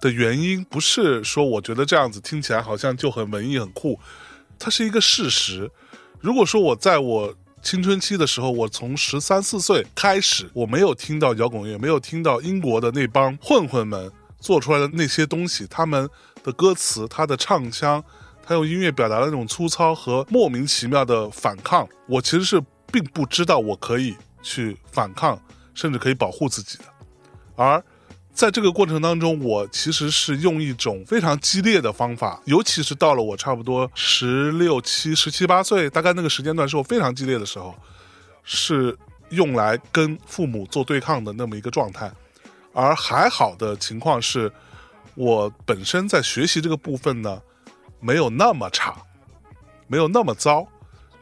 [0.00, 3.98] 的原因，不是说我觉得这样子听起来好像就很文艺很酷，
[4.58, 5.70] 它是一个事实。
[6.20, 16.08] 如果说我在我青春期的时候，我从十三四岁开始，我没有听到摇滚乐，没有听到英国的那帮混混们做出来的那些东西，他们
[16.42, 18.02] 的歌词、他的唱腔，
[18.44, 22.60] 他用音乐表达的那种粗糙和莫名其妙的反抗，我其实是
[22.92, 25.40] 并不知道我可以去反抗，
[25.74, 26.84] 甚至可以保护自己的。
[27.56, 27.82] 而
[28.32, 37.74] 在这个过程当中，我其实是用一种非常激烈的方法，尤其是到了我差不多十六七、十七八岁，大概那个时间段是我非常激烈的时候，
[38.42, 38.96] 是
[39.30, 42.10] 用来跟父母做对抗的那么一个状态。
[42.72, 44.50] 而还好的情况是，
[45.14, 47.40] 我本身在学习这个部分呢，
[48.00, 48.96] 没有那么差，
[49.86, 50.66] 没有那么糟。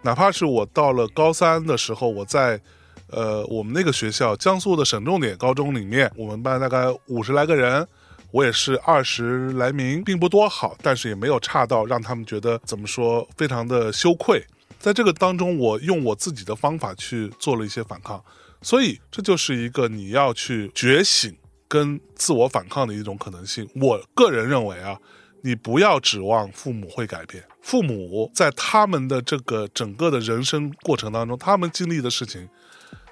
[0.03, 2.61] 哪怕是我到了高三的时候，我在
[3.09, 7.87] 呃我们那个学校江苏的省重点高中里面，我们班大概五十来个人，
[8.31, 14.45] 我也是二十来名，并不多好，但是也没有差到让他们觉得怎么说非常的羞愧。
[14.79, 18.25] 在这个当中，我用我自己的方法去做了一些反抗，
[18.63, 21.37] 所以这就是一个你要去觉醒
[21.69, 23.69] 跟自我反抗的一种可能性。
[23.75, 24.99] 我个人认为啊，
[25.43, 32.49] 你不要指望父母会改变，父母在他们的这个整个的人生过程当中，他们经历的事情，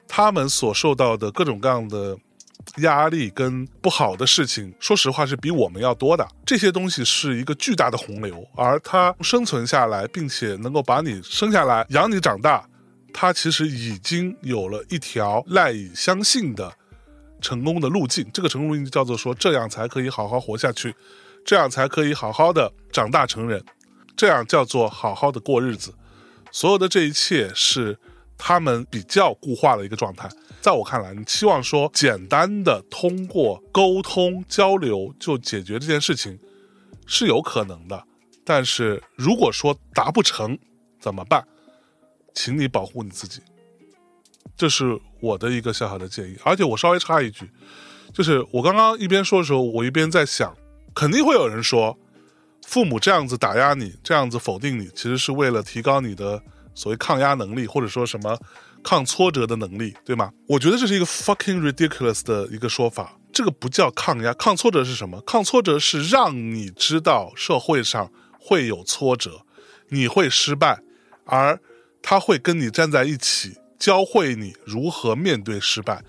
[0.06, 2.16] 他们所受到的各种各样的
[2.78, 6.28] 压力跟不好的事情，说实话是比我们要多的。
[6.44, 12.68] 这些东西是一个巨大的洪流，而他生存下来，并且能够把你生下来、养你长大，
[13.14, 16.70] 他其实已经有了一条赖以相信的
[17.40, 18.28] 成功的路径。
[18.34, 20.94] 这个成功路径叫做说，这样才可以好好活下去，
[21.48, 23.64] 这样才可以好好的长大成人，
[24.14, 25.94] 这样叫做好好的过日子。
[26.52, 27.98] 所有的这一切是
[28.37, 30.28] 他们比较固化的一个状态。
[30.61, 36.38] 在我看来，你期望说简单的通过沟通交流就解决这件事情
[37.06, 38.04] 是有可能的，
[38.44, 40.58] 但是如果说达不成
[41.00, 41.48] 怎么办？
[42.34, 43.40] 请你保护你自己，
[44.54, 46.37] 这是我的一个小小的建议。
[46.44, 47.50] 而且我稍微插一句，
[48.12, 50.54] 就是我刚刚一边说的时候，我一边在想，
[50.98, 51.96] 肯定会有人说，
[52.66, 56.42] 父母这样子打压你，这样子否定你，其实是为了提高你的
[56.74, 58.37] 所谓抗压能力，或者说什么
[58.82, 60.32] 抗挫折的能力，对吗？
[60.48, 63.16] 我觉得这是一个 fucking ridiculous 的一个说法。
[63.32, 65.20] 这个不叫抗压，抗挫折是什么？
[65.20, 69.42] 抗挫折是让你知道社会上会有挫折，
[69.90, 70.80] 你会失败，
[71.26, 71.61] 而
[72.02, 76.02] 他会跟你站在一起，教会你如何面对失败。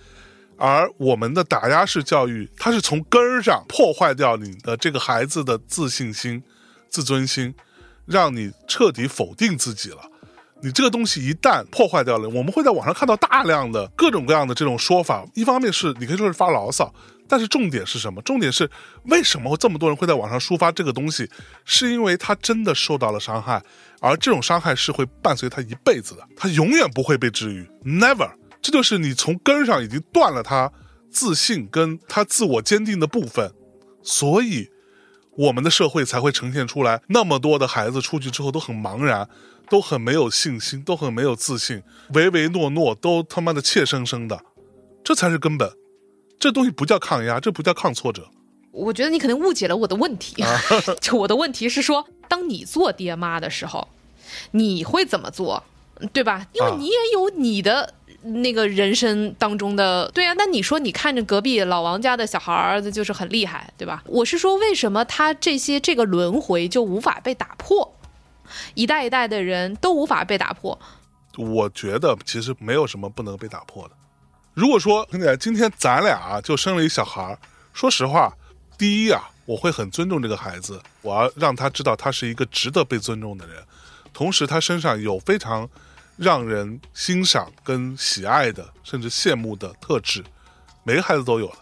[0.59, 6.43] 而我们的打压式教育，它是从根儿上破坏掉你的这个孩子的自信心、
[6.89, 7.55] 自尊心，
[8.05, 9.99] 让你彻底否定自己了。
[10.61, 15.25] 你这个东西一旦破坏掉了，我们会在网上看到大量的各种各样的这种说法。
[15.33, 16.93] 一方面是你可以说是发牢骚，
[17.29, 18.21] 但是重点是什么？
[18.23, 18.69] 重点是
[19.05, 21.29] 为什么这么多人会在网上抒发这个东西？
[21.63, 23.63] 是因为他真的受到了伤害，
[24.01, 28.29] 而这种伤害是会伴随他一辈子的，他永远不会被治愈，never。
[28.61, 30.71] 这就是你从根儿上已经断了他
[31.09, 33.53] 自信跟他自我坚定的部分，
[34.03, 34.69] 所以
[35.31, 39.29] 我们的社会才会呈现出来那么多的孩子出去之后都很茫然，
[39.69, 41.81] 都很没有信心，都很没有自信，
[42.13, 44.43] 唯唯诺诺，都他妈的怯生生的，
[45.03, 45.71] 这才是根本。
[46.39, 48.29] 这东西不叫抗压，这不叫抗挫折。
[48.71, 50.43] 我觉得你可能误解了我的问题。
[51.01, 53.87] 就我的问题是说，当你做爹妈的时候，
[54.51, 55.63] 你会怎么做，
[56.13, 56.47] 对吧？
[56.53, 60.09] 因为啊你也有你的那个人生当中的。
[60.11, 64.03] 对啊，那你说你看着隔壁老王家的小孩儿就是很厉害，对吧？
[64.05, 67.95] 我是说，为什么他这些这个轮回就无法被打破？
[68.73, 70.79] 一代一代的人都无法被打破。
[71.37, 73.91] 我觉得其实没有什么不能被打破的。
[74.53, 77.39] 如果说兄弟，今天咱俩就生了一小孩儿，
[77.71, 78.35] 说实话，
[78.77, 83.63] 第一啊，我会很尊重这个孩子，我要让他知道他是一个值得被尊重的人，
[84.11, 85.69] 同时他身上有非常
[86.19, 90.21] 让人欣赏跟喜爱的，甚至羡慕的特质，
[90.83, 91.55] 每个孩子都有了。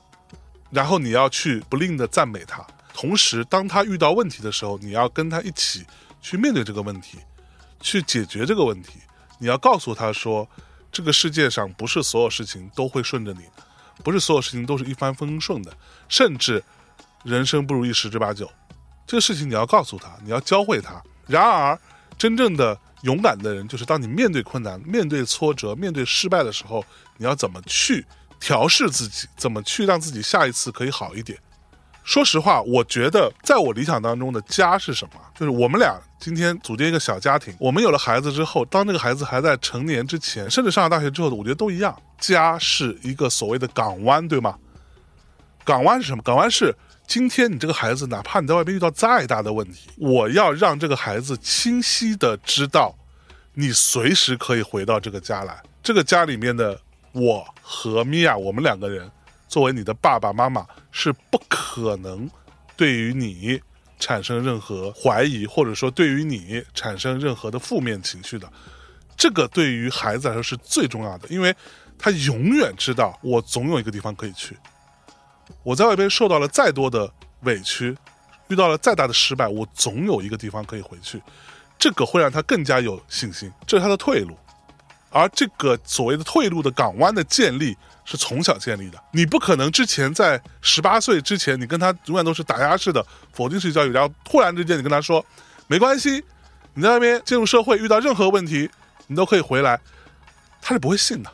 [0.72, 5.86] 然后你要去不吝的赞美他，同时当他遇到问题的时候，你要跟他一起
[6.22, 7.20] 去面对这个问题，
[7.80, 8.94] 去解决这个问题。
[9.38, 10.50] 你要告诉他说，
[10.92, 13.42] 这个世界上不是所有事情都会顺着你，
[14.04, 15.72] 不是所有事情都是一帆风顺的，
[16.10, 16.64] 甚至
[17.24, 18.52] 人生不如意十之八九。
[19.06, 21.00] 这个事情你要告诉他，你要教会他。
[21.28, 21.80] 然而，
[22.18, 22.78] 真正的
[23.08, 26.84] 勇敢的人，就是当你面对困难、面对挫折、面对失败的时候，
[27.16, 28.06] 你要怎么去
[28.38, 31.40] 调试自己，怎么去让自己下一次可以好一点。
[32.04, 35.22] 说实话，我觉得在我理想当中的家是什么？
[35.38, 37.56] 就是我们俩今天组建一个小家庭。
[37.60, 41.98] 我们有了孩子之后，当那个孩子还在成年之前，甚至上了大学之后，我觉得都一样。
[42.20, 44.58] 家是一个所谓的港湾，对吗？
[45.64, 46.22] 港湾是什么？
[46.24, 46.74] 港湾是
[47.08, 52.94] 今天你这个孩子，哪怕你在外边遇到再大的问题，我要让这个孩子清晰的知道，
[53.54, 55.64] 你随时可以回到这个家来。
[55.82, 56.78] 这个家里面的
[57.14, 59.10] 我和米娅，我们两个人。
[59.48, 62.30] 作为你的爸爸妈妈，是不可能
[62.76, 63.58] 对于你
[63.98, 68.52] 产生任何怀疑，或者说对于你产生任何的负面情绪的。
[69.16, 71.56] 这个对于孩子来说是最重要的，因为
[71.98, 74.58] 他永远知道我总有一个地方可以去。
[75.64, 77.96] 我在外边受到了再多的委屈，
[78.48, 81.22] 遇到了再大的失败，我总有一个地方可以回去。
[81.78, 84.38] 这个会让他更加有信心，这是他的退路。
[85.10, 87.76] 而这个所谓的退路的港湾的建立。
[88.10, 95.26] 是从小建立的，你不可能之前在十八岁之前，你跟他永远都是打压式的否定式教育，然后突然之间你跟他说，
[95.68, 96.24] 没关系，
[96.74, 98.70] 你在那边进入社会遇到任何问题，
[99.08, 99.78] 你都可以回来，
[100.62, 101.30] 他是不会信的，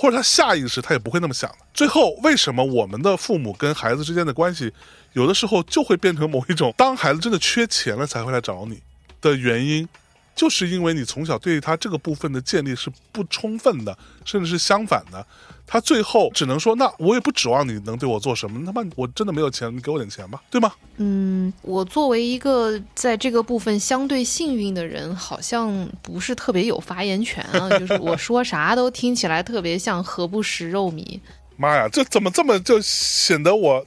[0.00, 1.56] 或者他下意识他也不会那么想的。
[1.74, 4.72] 最后，为什么我们的父母跟孩子之间的关系，
[5.14, 8.80] 有的时候就会变成某一种，当孩子真的缺钱了才会来找你
[9.20, 9.88] 的原因？
[10.38, 15.26] 就是因为你从小对他这个部分的建立是不充分的，甚至是相反的，
[15.66, 27.68] 他最后只能说：“那我也不指望你能对我做什么，他妈我真的没有钱，你给我点钱吧，对吗？”嗯，我作为一个在这个部分相对幸运的人，好像不是特别有发言权啊。
[27.76, 31.18] 就是我说啥都听起来特别像“何不食肉糜”。
[31.58, 33.84] 妈呀，这怎么这么就显得我？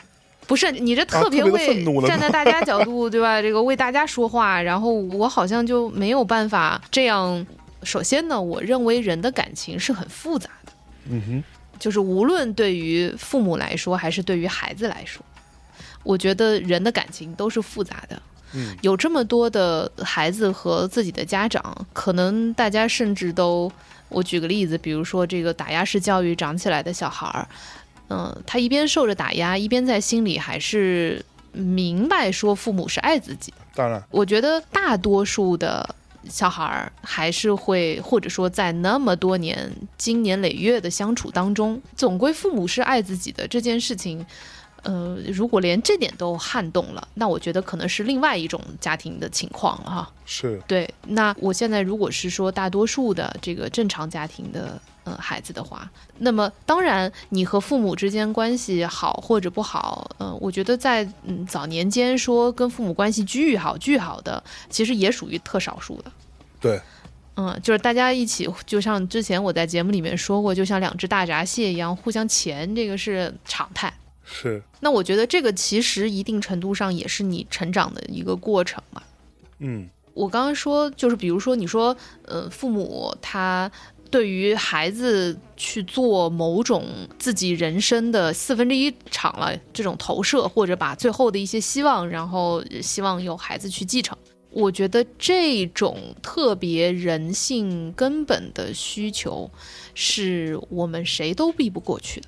[0.52, 3.42] 不是你这特别为站在大家 角度对吧？
[3.42, 7.48] 这个为大家说话，然后我好像就没有办法这样。
[7.84, 10.74] 首先呢，我认为人的感情是很复杂的。
[11.10, 11.44] 嗯哼，
[11.80, 15.24] 就是无论对于父母来说，还是对于孩子来说，
[16.04, 18.22] 我觉得人的感情都是复杂的。
[18.54, 23.72] 嗯，有这么多的孩子和自己的家长，可能大家甚至都，
[24.10, 27.48] 我举个例子，比如说这个打压式教育长起来的小孩儿。
[28.12, 33.54] 嗯，他一边受着打压，一边在心里还是明白说父母是爱自己。
[33.74, 35.96] 当然，我觉得大多数的
[36.30, 44.26] 小孩儿还是会，或者说在那么多年、经年累月的相处当中，总归父母是爱自己的这件事情。
[44.84, 50.12] 呃，如果连这点都撼动了，那我觉得可能是另外一种家庭的情况了哈。
[50.26, 50.92] 是对。
[51.06, 55.90] 那我现在如果是说大多数的这个正常家庭的呃孩子的话，
[56.20, 66.12] 那么当然你和父母之间关系好或者不好，嗯，我觉得在嗯早年间说跟父母关系巨好巨好的，其实也属于特少数的。
[66.60, 66.82] 对。
[67.38, 73.92] 嗯，就是大家一起，就像之前我在节目里面说过，就像两只大闸蟹一样互相钳，这个是常态。
[74.24, 79.02] 是，那我觉得这个其实一定程度上也是你成长的一个过程嘛。
[79.60, 81.96] 嗯，我刚刚说就是比如说你说，
[82.26, 83.72] 呃，父母他
[84.12, 86.86] 对于孩子去做某种
[87.18, 94.16] 自己人生的四分之一场了这种投射，或者把最后的一些希望，然后希望有孩子去继承。
[94.52, 99.50] 我觉得这种特别人性根本的需求，
[99.94, 102.28] 是我们谁都避不过去的。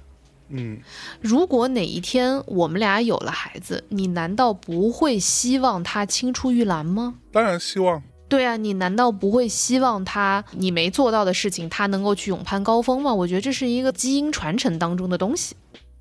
[0.56, 0.80] 嗯，
[1.20, 7.16] 如果哪一天我们俩有了孩子，你难道不会希望他青出于蓝吗？
[7.32, 8.02] 当然希望。
[8.34, 13.14] 对啊，你难道不会希望他你没做到的事情，他能够去勇攀高峰吗？
[13.14, 15.56] 我觉得这是一个基因传承当中的东西。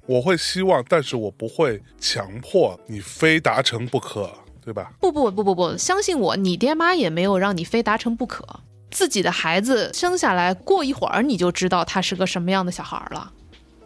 [0.06, 4.32] 我会希望，但是我不会强迫你非达成不可，
[4.64, 4.94] 对吧？
[4.98, 8.42] 不不不不不，相信我，你爹妈也没有让你非达成不可。
[8.90, 13.30] 自己的孩子生下来过一会儿，你就知道他是个什么样的小孩儿了。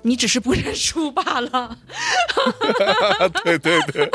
[0.06, 1.76] 你只是不认输罢了，
[3.42, 4.08] 对 对对，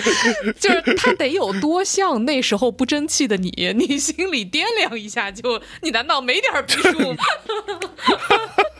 [0.58, 7.24] 就是他得有多像那时候不争气的你， 你心里掂量一下就，你难道没点儿逼数吗？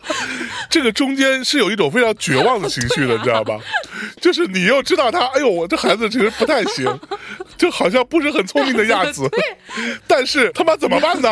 [0.70, 3.58] 这个中间是有一种非常绝望的情绪的，你知道吧？
[4.20, 6.86] 就是你又知道他，哎呦，我这孩子其实不太行，
[7.56, 9.28] 就好像不是很聪明的样子，
[10.06, 11.30] 但是他妈怎么办呢？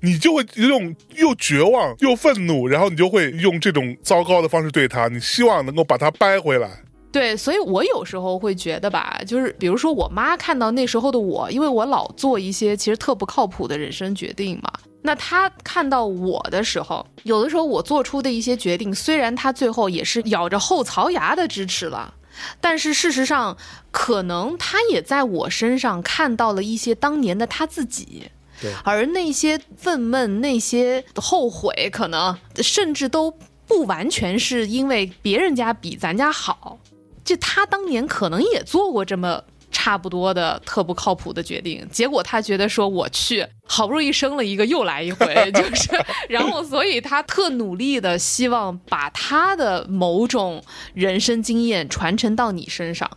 [0.00, 6.68] 你就会有种又绝望又愤怒，然后你就会用这种糟糕的方式对他，你希望能够把他掰回来。
[7.12, 14.72] 对，所以我有时候会觉得吧，就是比如说我妈看到那时候的我，因为我老做一些其实特不靠谱的人生决定嘛。
[15.02, 22.14] 那她看到我的时候，有的时候我做出的一些决定，虽然她最后也是咬着后槽牙的支持了，
[22.60, 23.56] 但是事实上，
[23.90, 28.30] 可能她也在我身上看到了一些当年的她自己。
[28.60, 33.36] 对而那些愤懑、那些后悔，可能甚至都
[33.66, 36.78] 不完全是因为别人家比咱家好，
[37.24, 45.90] 就他当年可能也做过这么差不多的特不靠谱的决定，结果他觉得说我去，好不容易生了一个又来一回， 就是，
[46.28, 50.62] 然后所以他特努力的希望把他的某种
[50.92, 53.10] 人生经验传承到你身上。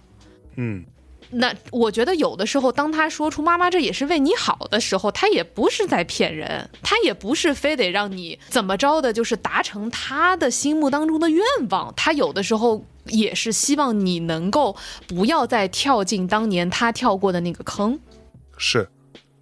[0.56, 0.86] 嗯，
[1.32, 11.94] 那我觉得有的时候，当他说出“妈妈，这也是为你好”的时候，他也不是在骗人，他也不是非得让你怎么着的，就是达成他的心目当中的愿望。
[11.96, 14.76] 他有的时候也是希望你能够
[15.08, 18.00] 不要再跳进当年他跳过的那个坑。
[18.58, 18.88] 是，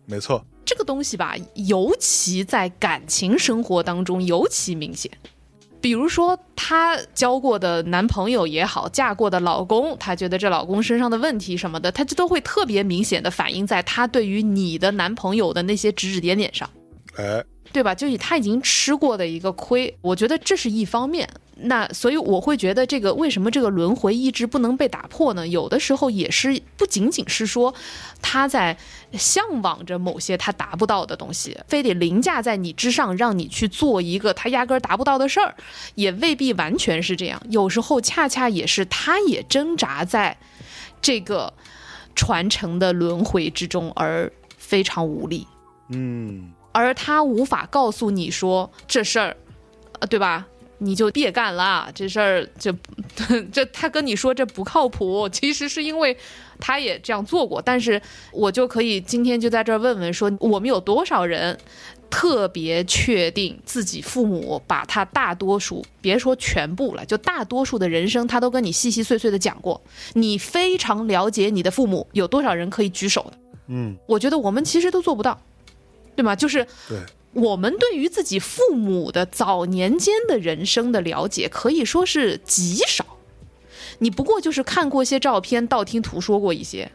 [0.06, 0.44] 没错。
[0.66, 5.12] 这个东西吧，尤其在感情生活当中尤其明显。
[5.84, 16.70] 比如说，她交过的男朋友也好，嫁过的老公，她觉得这老公身上的问题什么的，她就都会特别明显的反映在她对于你的男朋友的那些指指点点上。
[17.16, 17.94] 哎，对吧？
[17.94, 21.30] 就是他已经吃过的一个亏，我觉得这是一方面。
[21.56, 25.48] 那所以我会觉得这个为什么这个轮回一直不能被打破呢？
[25.48, 27.72] 有的时候也是不仅仅是说
[28.24, 28.76] 他在
[29.14, 35.56] 向往着某些他达不到的东西，非得凌驾在你之上，让你去做一个他压根儿达不到的事儿，
[35.94, 37.40] 也未必完全是这样。
[37.50, 40.36] 有时候恰恰也是他也挣扎在
[41.00, 41.54] 这个
[42.16, 45.46] 传承的轮回之中，而非常无力。
[45.90, 49.38] 嗯，而他无法告诉你说这事儿，
[50.00, 50.46] 呃，对吧？
[50.80, 52.74] 你就别干了，这事儿就
[53.54, 56.18] 这他跟你说这不靠谱，其实是因为
[56.60, 57.62] 他也这样做过。
[57.62, 58.02] 但是
[58.34, 61.58] 我就可以今天就在这儿问问说，我们有多少人
[62.10, 69.82] 特别确定自己父母把他大多数，别说全部了，就大多数的人生，他都跟你细细碎碎的讲过。
[70.14, 73.38] 你非常了解你的父母，有多少人可以举手的？
[73.68, 75.40] 嗯，我觉得我们其实都做不到，
[76.16, 76.36] 对吗？
[76.36, 76.98] 就是对，
[77.34, 83.06] 我们对于自己父母的早年间的人生的了解，可以说是极少。
[84.00, 86.92] 你不过就是看过一些照片，道听途说过一些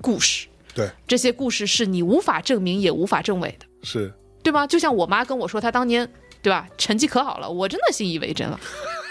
[0.00, 4.66] 故事，对，这些故事是你无法证明也无法证伪的，是，对吗？
[4.66, 6.08] 就像我妈跟我说，她当年
[6.42, 8.60] 对吧，成绩可好了，我真的信以为真了。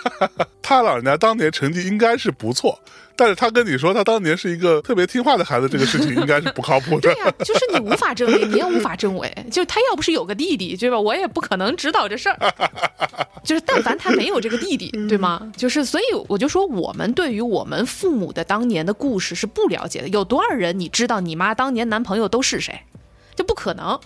[0.62, 2.80] 他老人家当年成绩应该是不错，
[3.18, 7.13] 但是他跟你说他当年是一个特别听话的孩子，这个事情应该是不靠谱的对。
[7.15, 9.30] 呀、就是你无法证明，你也无法证伪。
[9.51, 10.99] 就是他要不是有个弟弟，对吧？
[10.99, 12.38] 我也不可能知道这事儿。
[13.43, 15.51] 就是但凡他没有这个弟弟，对吗？
[15.57, 20.07] 就是所以我就说，我们对于我们父母的当年的故事是不了解的。
[20.09, 22.80] 有多少人你知道你妈当年男朋友都是谁？
[23.36, 23.99] 就不可能，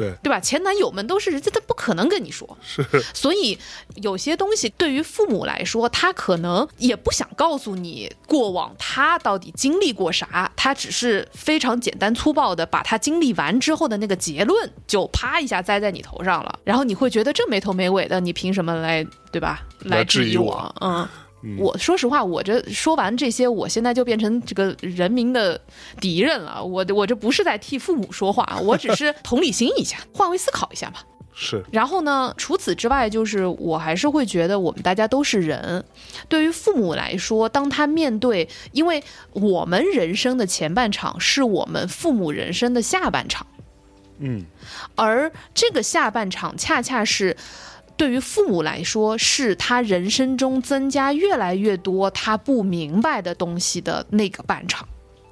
[0.00, 0.40] 对，对吧？
[0.40, 2.56] 前男友们都是，人家他不可能跟你说。
[2.62, 2.82] 是，
[3.12, 3.58] 所以
[3.96, 19.60] 有些东西对于父母来说，他可能也不想告诉你过往他到底经历过啥，他只是非常简单粗暴的把他经历完之后的那个结论就啪一下栽在你头上了，然后你会觉得这没头没尾的，你凭什么来对吧？
[19.80, 20.74] 来质疑我？
[20.80, 21.06] 嗯。
[21.42, 25.58] 嗯我说实话，我这说完这些，我现在就变成这个人民的
[26.00, 26.62] 敌人了。
[26.62, 31.02] 我我这不是在替父母说话，我只是 同理心一下，换位思考一下吧。
[31.32, 35.82] 是，然后呢，除此之外，就是我还是会觉得我们大家都是人。
[36.28, 43.46] 对于父母来说，当他面对，因为我们人生的前半场是我们父母人生的下半场，
[44.18, 44.44] 嗯，
[44.96, 47.34] 而这个下半场恰恰是。
[48.00, 54.88] 对于父母来说，是他人生中增加越来越多他不明白的东西的那个半场。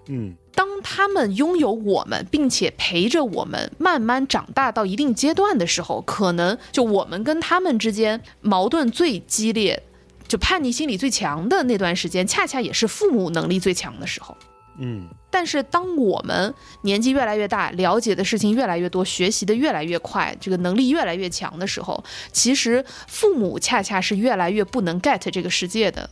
[0.09, 9.83] 嗯，当他们拥有我们，并且陪着我们慢慢长大到一定阶段的时候，可能就我们跟他们之间矛盾最激烈，
[10.29, 14.37] 就叛逆心理最强的那段时间，恰恰也是父母能力最强的时候。
[14.81, 22.03] 嗯但是当我们年纪越来越大，了解的事情越来越多，学习的越来越快，这个能力越来越强的时候，
[22.33, 26.09] 其实父母恰恰是越来越不能 get 这个世界的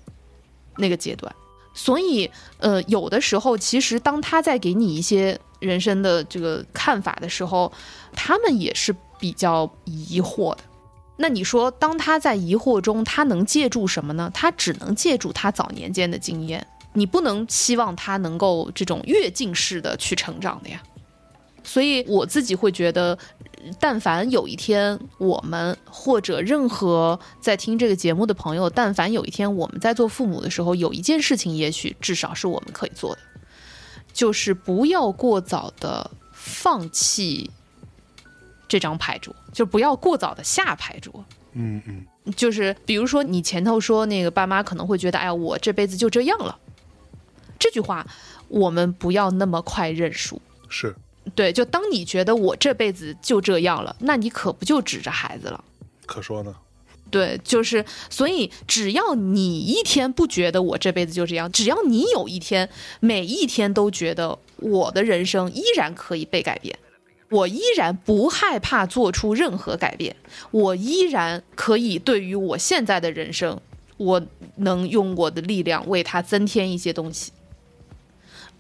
[0.77, 1.35] 那个阶段。
[1.73, 7.71] 所以，呃，有的时候，其实当他在给你一些人生的这个看法的时候，
[8.15, 10.59] 他们也是比较疑惑的。
[11.19, 14.31] 那你说，当他在疑惑中，他能借助什么呢？
[14.35, 16.67] 他只能借助他早年间的经验。
[16.97, 20.83] 你不能期望他能够这种跃进式的去成长的呀。
[21.63, 23.19] 所以我自己会觉得，
[23.81, 33.21] 但凡有一天我们或者任何在听这个节目的朋友，但凡有一天我们在做父母的时候，有一件事情，也许至少是我们可以做的，
[34.13, 37.51] 就是不要过早的放弃
[38.69, 41.25] 这张牌桌，就不要过早的下牌桌。
[41.55, 46.57] 嗯嗯就是比如说你前头说那个爸妈可能会觉得，哎呀，我这辈子就这样了，
[47.59, 48.07] 这句话
[48.49, 50.41] 我们不要那么快认输。
[50.69, 50.95] 是
[51.35, 55.65] 对，就当你觉得我这辈子就这样了，那你可不就指着孩子了？
[56.07, 56.55] 可说呢。
[57.09, 66.77] 对，就是所以，只要你一天不觉得我这辈子就这样，只要你有一天每一天都觉得我的人生依然可以被改变，
[67.31, 70.17] 我依然不害怕做出任何改变，
[70.51, 73.61] 我依然可以对于我现在的人生，
[73.97, 74.21] 我
[74.57, 77.31] 能用我的力量为它增添一些东西。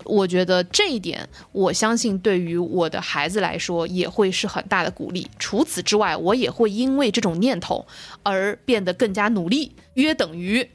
[0.06, 5.28] 我觉得这一点，我相信对于我的孩子来说也会是很大的鼓励。
[5.38, 7.86] 除此之外，我也会因为这种念头
[8.22, 10.68] 而变得更加努力，约等于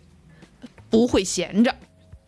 [0.90, 1.76] 不会闲着。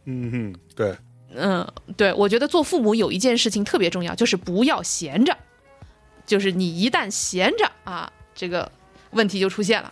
[0.06, 0.96] 嗯哼，对，
[1.36, 5.38] 嗯，对，我觉得做父母有一件事情特别重要，就是不要闲着。
[6.26, 8.72] 就是你一旦闲着啊，这个
[9.12, 9.92] 问题就出现了，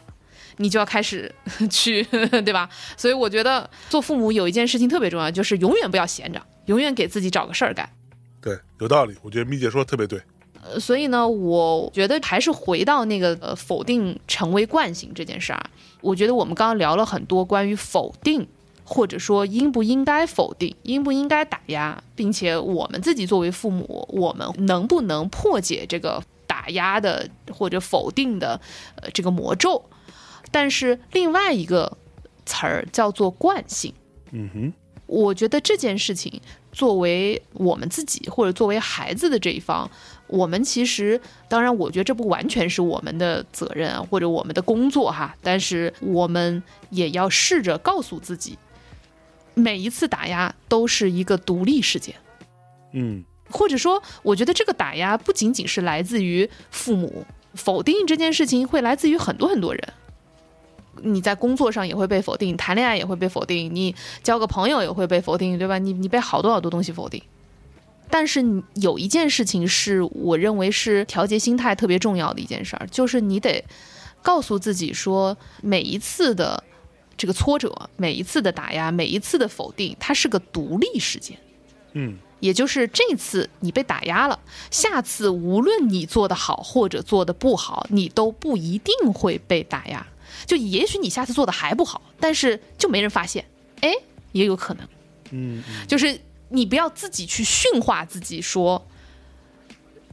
[0.58, 1.34] 你就要开始
[1.70, 2.02] 去，
[2.44, 2.70] 对吧？
[2.96, 6.42] 所以我觉得做父母有一件事情特别重要，就是永远不要闲着，
[6.72, 7.90] 永远给自己找个事儿干。
[8.40, 9.14] 对，有道理。
[9.22, 10.22] 我觉得咪姐说的特别对。
[10.64, 15.70] 呃，所以呢，我觉得还是回到那个呃否定成为惯性这件事儿啊。
[16.00, 18.48] 我觉得我们刚刚聊了很多关于否定，
[18.86, 28.62] 或者说应不应该否定，应不应该打压，并且我们自己作为父母，我们能不能破解这个打压的或者否定的
[28.96, 29.84] 呃这个魔咒？
[30.52, 31.98] 但是另外一个
[32.46, 33.94] 词儿叫做惯性。
[34.32, 34.74] 嗯哼，
[35.12, 36.40] 我觉得这件事情，
[36.72, 39.92] 作为我们自己或者作为孩子的这一方，
[40.28, 48.58] 我们其实当然，我觉得这不完全是我们的责任啊，或者我们的工作哈，但是我们也要试着告诉自己，
[49.54, 52.16] 每一次打压都是一个独立事件，
[52.94, 59.94] 嗯或者说，我觉得这个打压不仅仅是来自于父母，否定这件事情会来自于很多很多人。
[61.04, 63.94] 你在工作上也会被否定，谈恋爱也会被否定，你
[64.24, 65.78] 交个朋友也会被否定，对吧？
[65.78, 67.22] 你你被好多好多东西否定。
[68.10, 73.64] 但是你有一件事情是我认为是调节心态特别重要的一件事儿，就是你得
[74.22, 76.62] 告诉自己说，每一次的
[77.16, 81.38] 这个挫折，每一次的打压，每一次的否定，它是个独立事件。
[81.94, 84.40] 嗯也就是这次你被打压了，
[84.72, 90.06] 下次无论你做得好或者做得不好，你都不一定会被打压。
[90.46, 93.46] 就也许你下次做的还不好，但是就没人发现，
[93.82, 93.94] 哎，
[94.32, 94.84] 也有可能。
[95.32, 96.20] 嗯嗯就是
[96.50, 98.86] 你不要自己去驯化自己，说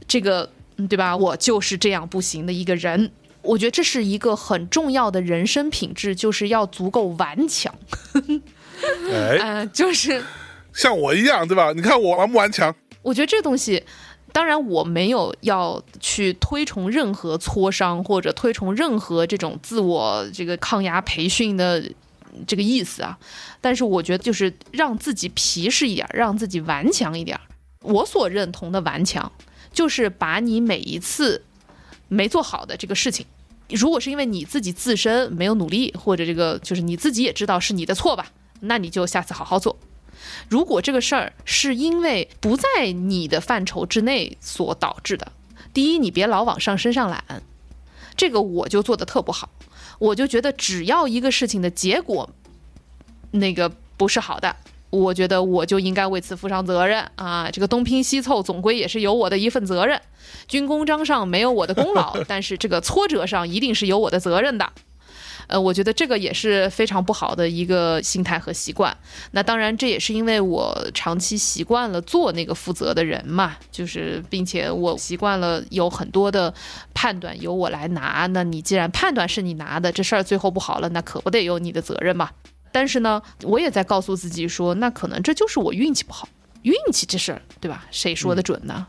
[0.07, 1.15] 这个嗯对吧？
[1.15, 3.11] 我就是这样不行的一个人。
[3.41, 7.73] 我觉得这是一个很重要的人生品质，就是要足够顽强。
[9.09, 10.21] 哎，嗯、就是
[10.73, 11.71] 像我一样，对吧？
[11.73, 12.75] 你看我顽不顽强？
[13.01, 13.81] 我觉得这东西，
[14.31, 21.83] 当然我没有要去推崇任何磋商或者推崇任何这种自我这个抗压培训的
[22.45, 23.17] 这个意思啊，
[23.59, 27.39] 但是我觉得就是让自己皮实一点，让自己顽强一点。
[27.81, 29.31] 我所认同的顽强，
[29.73, 31.41] 就是把你每一次
[32.07, 33.25] 没做好的这个事情。
[33.69, 39.77] 如果是因为你自己自身没有努力，或者这个就是你自己也知道是你的错吧，那你就下次好好做。
[40.49, 45.31] 如果这个事儿是因为不在你的范畴之内所导致的，
[45.73, 47.23] 第一，你别老往上身上揽，
[48.17, 49.49] 这个我就做的特不好。
[49.99, 52.29] 我就觉得只要一个事情的结果
[53.31, 54.55] 那个不是好的，
[54.89, 57.51] 我觉得我就应该为此负上责任啊！
[57.51, 60.01] 这个东拼西凑，总归也是有我的一份责任。
[60.47, 64.71] 军功章上没有我的功劳，但是这个挫折上一定是有我的责任的。
[65.49, 68.95] 呃，我觉得这个也是非常不好的一个心态和习惯。
[69.31, 76.53] 那当然，这也是因为我长期习惯了做那个负责的人嘛，就是并且我习惯了有很多的
[76.93, 78.27] 判断由我来拿。
[78.27, 82.29] 那你既然判断是你拿的，这事儿最后不好了，那可不得有你的责任嘛。
[82.71, 86.29] 但是呢，我也在告诉自己说，那可能这就是我运气不好。
[86.61, 87.87] 运气这事儿，对吧？
[87.89, 88.85] 谁说的准呢？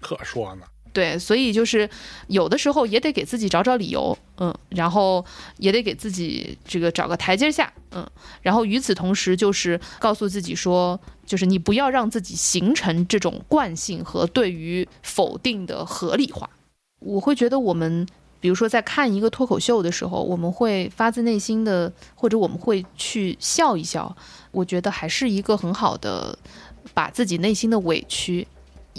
[0.00, 0.66] 可说呢。
[0.92, 1.88] 对，所以就是
[2.26, 5.24] 有的时候也得给自己找找理由，嗯，然后
[5.58, 8.04] 也得给自己这个找个台阶下，嗯，
[8.42, 16.50] 然后与此同时就是告诉自己说，就是你不要让自己形成这种惯性和对于否定的合理化。
[16.98, 18.04] 我会觉得我们，
[18.40, 24.14] 比如说在看一个脱口秀的时候，我们会发自内心的，或者我们会去笑一笑，
[24.50, 26.36] 我觉得还是一个很好的
[26.92, 28.48] 把自己内心的委屈。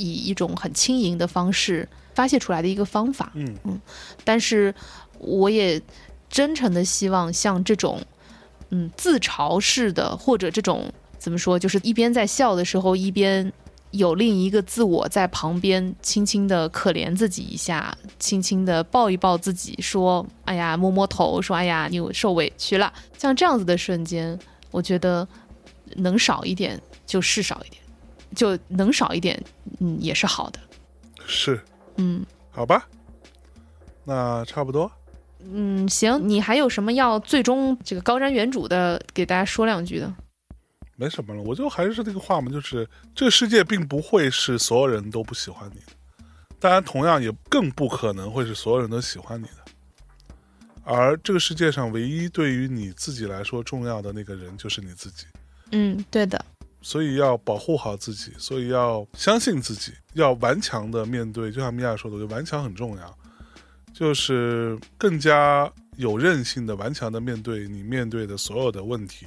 [0.01, 3.79] 以一种很轻盈的方式发泄出来的一个方法，嗯嗯
[4.23, 4.73] 但是
[5.19, 5.81] 我也
[6.29, 8.01] 真诚的希望像这种，
[8.69, 13.51] 嗯，自嘲式的，或者这种怎么说，就是一边在笑的时候，一边
[13.91, 24.39] 有另一个自我在旁边轻轻的可怜自己一下，轻轻的抱一抱自己，说：“哎呀，摸摸头，说：‘哎呀，你受委屈了。’像这样子的瞬间，
[24.71, 25.27] 我觉得
[25.95, 27.81] 能少一点就是少一点，
[28.35, 29.41] 就能少一点，
[29.79, 30.59] 嗯，也是好的。
[31.25, 31.61] 是，
[31.97, 32.87] 嗯好吧，
[34.03, 34.91] 那差不多。
[35.39, 40.13] 嗯，行，你还有什么要最终这个高瞻远瞩的给大家说两句的？
[40.95, 46.25] 没什么了，我就还是那个话嘛，就是这个世界并不会是所有人都不喜欢你的，
[46.59, 49.53] 当然同样也更不可能会是所有人都喜欢你的。
[50.83, 55.25] 而这个世界上唯一对于你自己来说重要的那个人就是你自己，
[55.71, 56.43] 嗯，对的，
[56.81, 61.51] 所以要保护好自己，所以要相信自己，要顽强的面对。
[61.51, 63.17] 就像米娅说的，我觉得顽强很重要，
[63.93, 69.25] 就是更加有韧性的、顽强的面对你面对的所有的问题、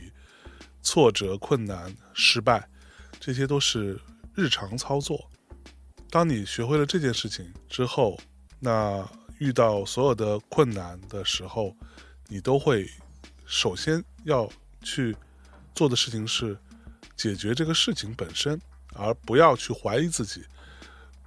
[0.82, 2.68] 挫折、困难、失败，
[3.20, 3.98] 这些都是
[4.34, 5.30] 日常操作。
[6.10, 8.18] 当你学会了这件事情之后，
[8.58, 9.06] 那
[9.38, 11.76] 遇到所有的困难的时候，
[12.28, 12.88] 你都会
[13.46, 14.48] 首先要
[14.82, 15.16] 去
[15.74, 16.56] 做的事情是
[17.16, 18.60] 解决这个事情本身，
[18.94, 20.44] 而不要去怀疑自己，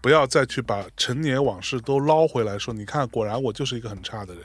[0.01, 4.43] 不要再去把陈年往事都捞回来说，你看，果然我就是一个很差的人，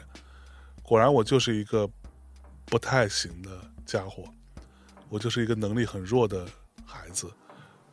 [0.82, 1.88] 果然我就是一个
[2.66, 3.51] 不太行的
[3.84, 4.24] 家伙，
[5.09, 6.47] 我就是一个能力很弱的
[6.84, 7.30] 孩子，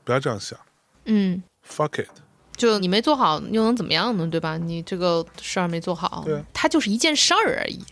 [0.04, 0.58] 不要这样想。
[1.06, 2.10] 嗯，，fuck it，
[2.56, 4.28] 就你没做好，又能怎么样呢？
[4.28, 4.58] 对吧？
[4.58, 6.46] 你这个事儿没做好，对啊。
[6.54, 7.84] 它就是一件事儿而已，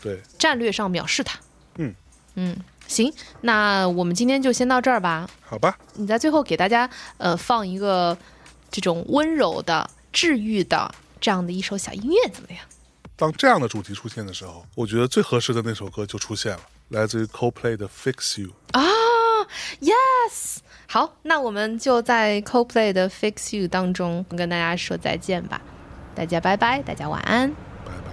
[0.00, 1.38] 对，战略上藐视它。
[1.76, 1.94] 嗯。
[2.38, 3.12] 嗯，行，
[3.42, 5.28] 那我们今天就先到这儿吧。
[5.40, 8.16] 好吧，你在最后给大家呃放一个
[8.70, 12.60] 这种温柔的、治愈的这样的一首小音乐，怎么样？
[13.16, 18.48] 当这样的主题出现的时候，我觉得最合适的那首歌就出现了，来自于 Coldplay 的《Fix You》。
[18.78, 18.82] 啊
[19.80, 25.62] ，yes，好，那我们就在 Coldplay 的 Fix You 当中跟大家说再见吧，
[26.14, 27.50] 大家拜拜，大家晚安。
[27.84, 28.12] 拜拜。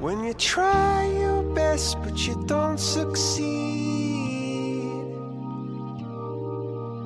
[0.00, 3.79] When you try your best but you don't succeed.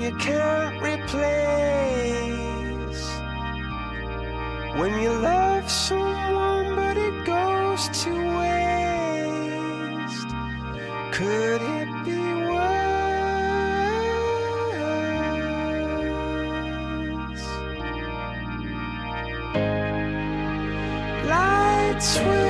[0.00, 1.20] you can't replace
[4.78, 10.28] When you love someone but it goes to waste
[11.12, 12.20] Could it be
[12.50, 12.80] worse?
[21.28, 22.49] Lights will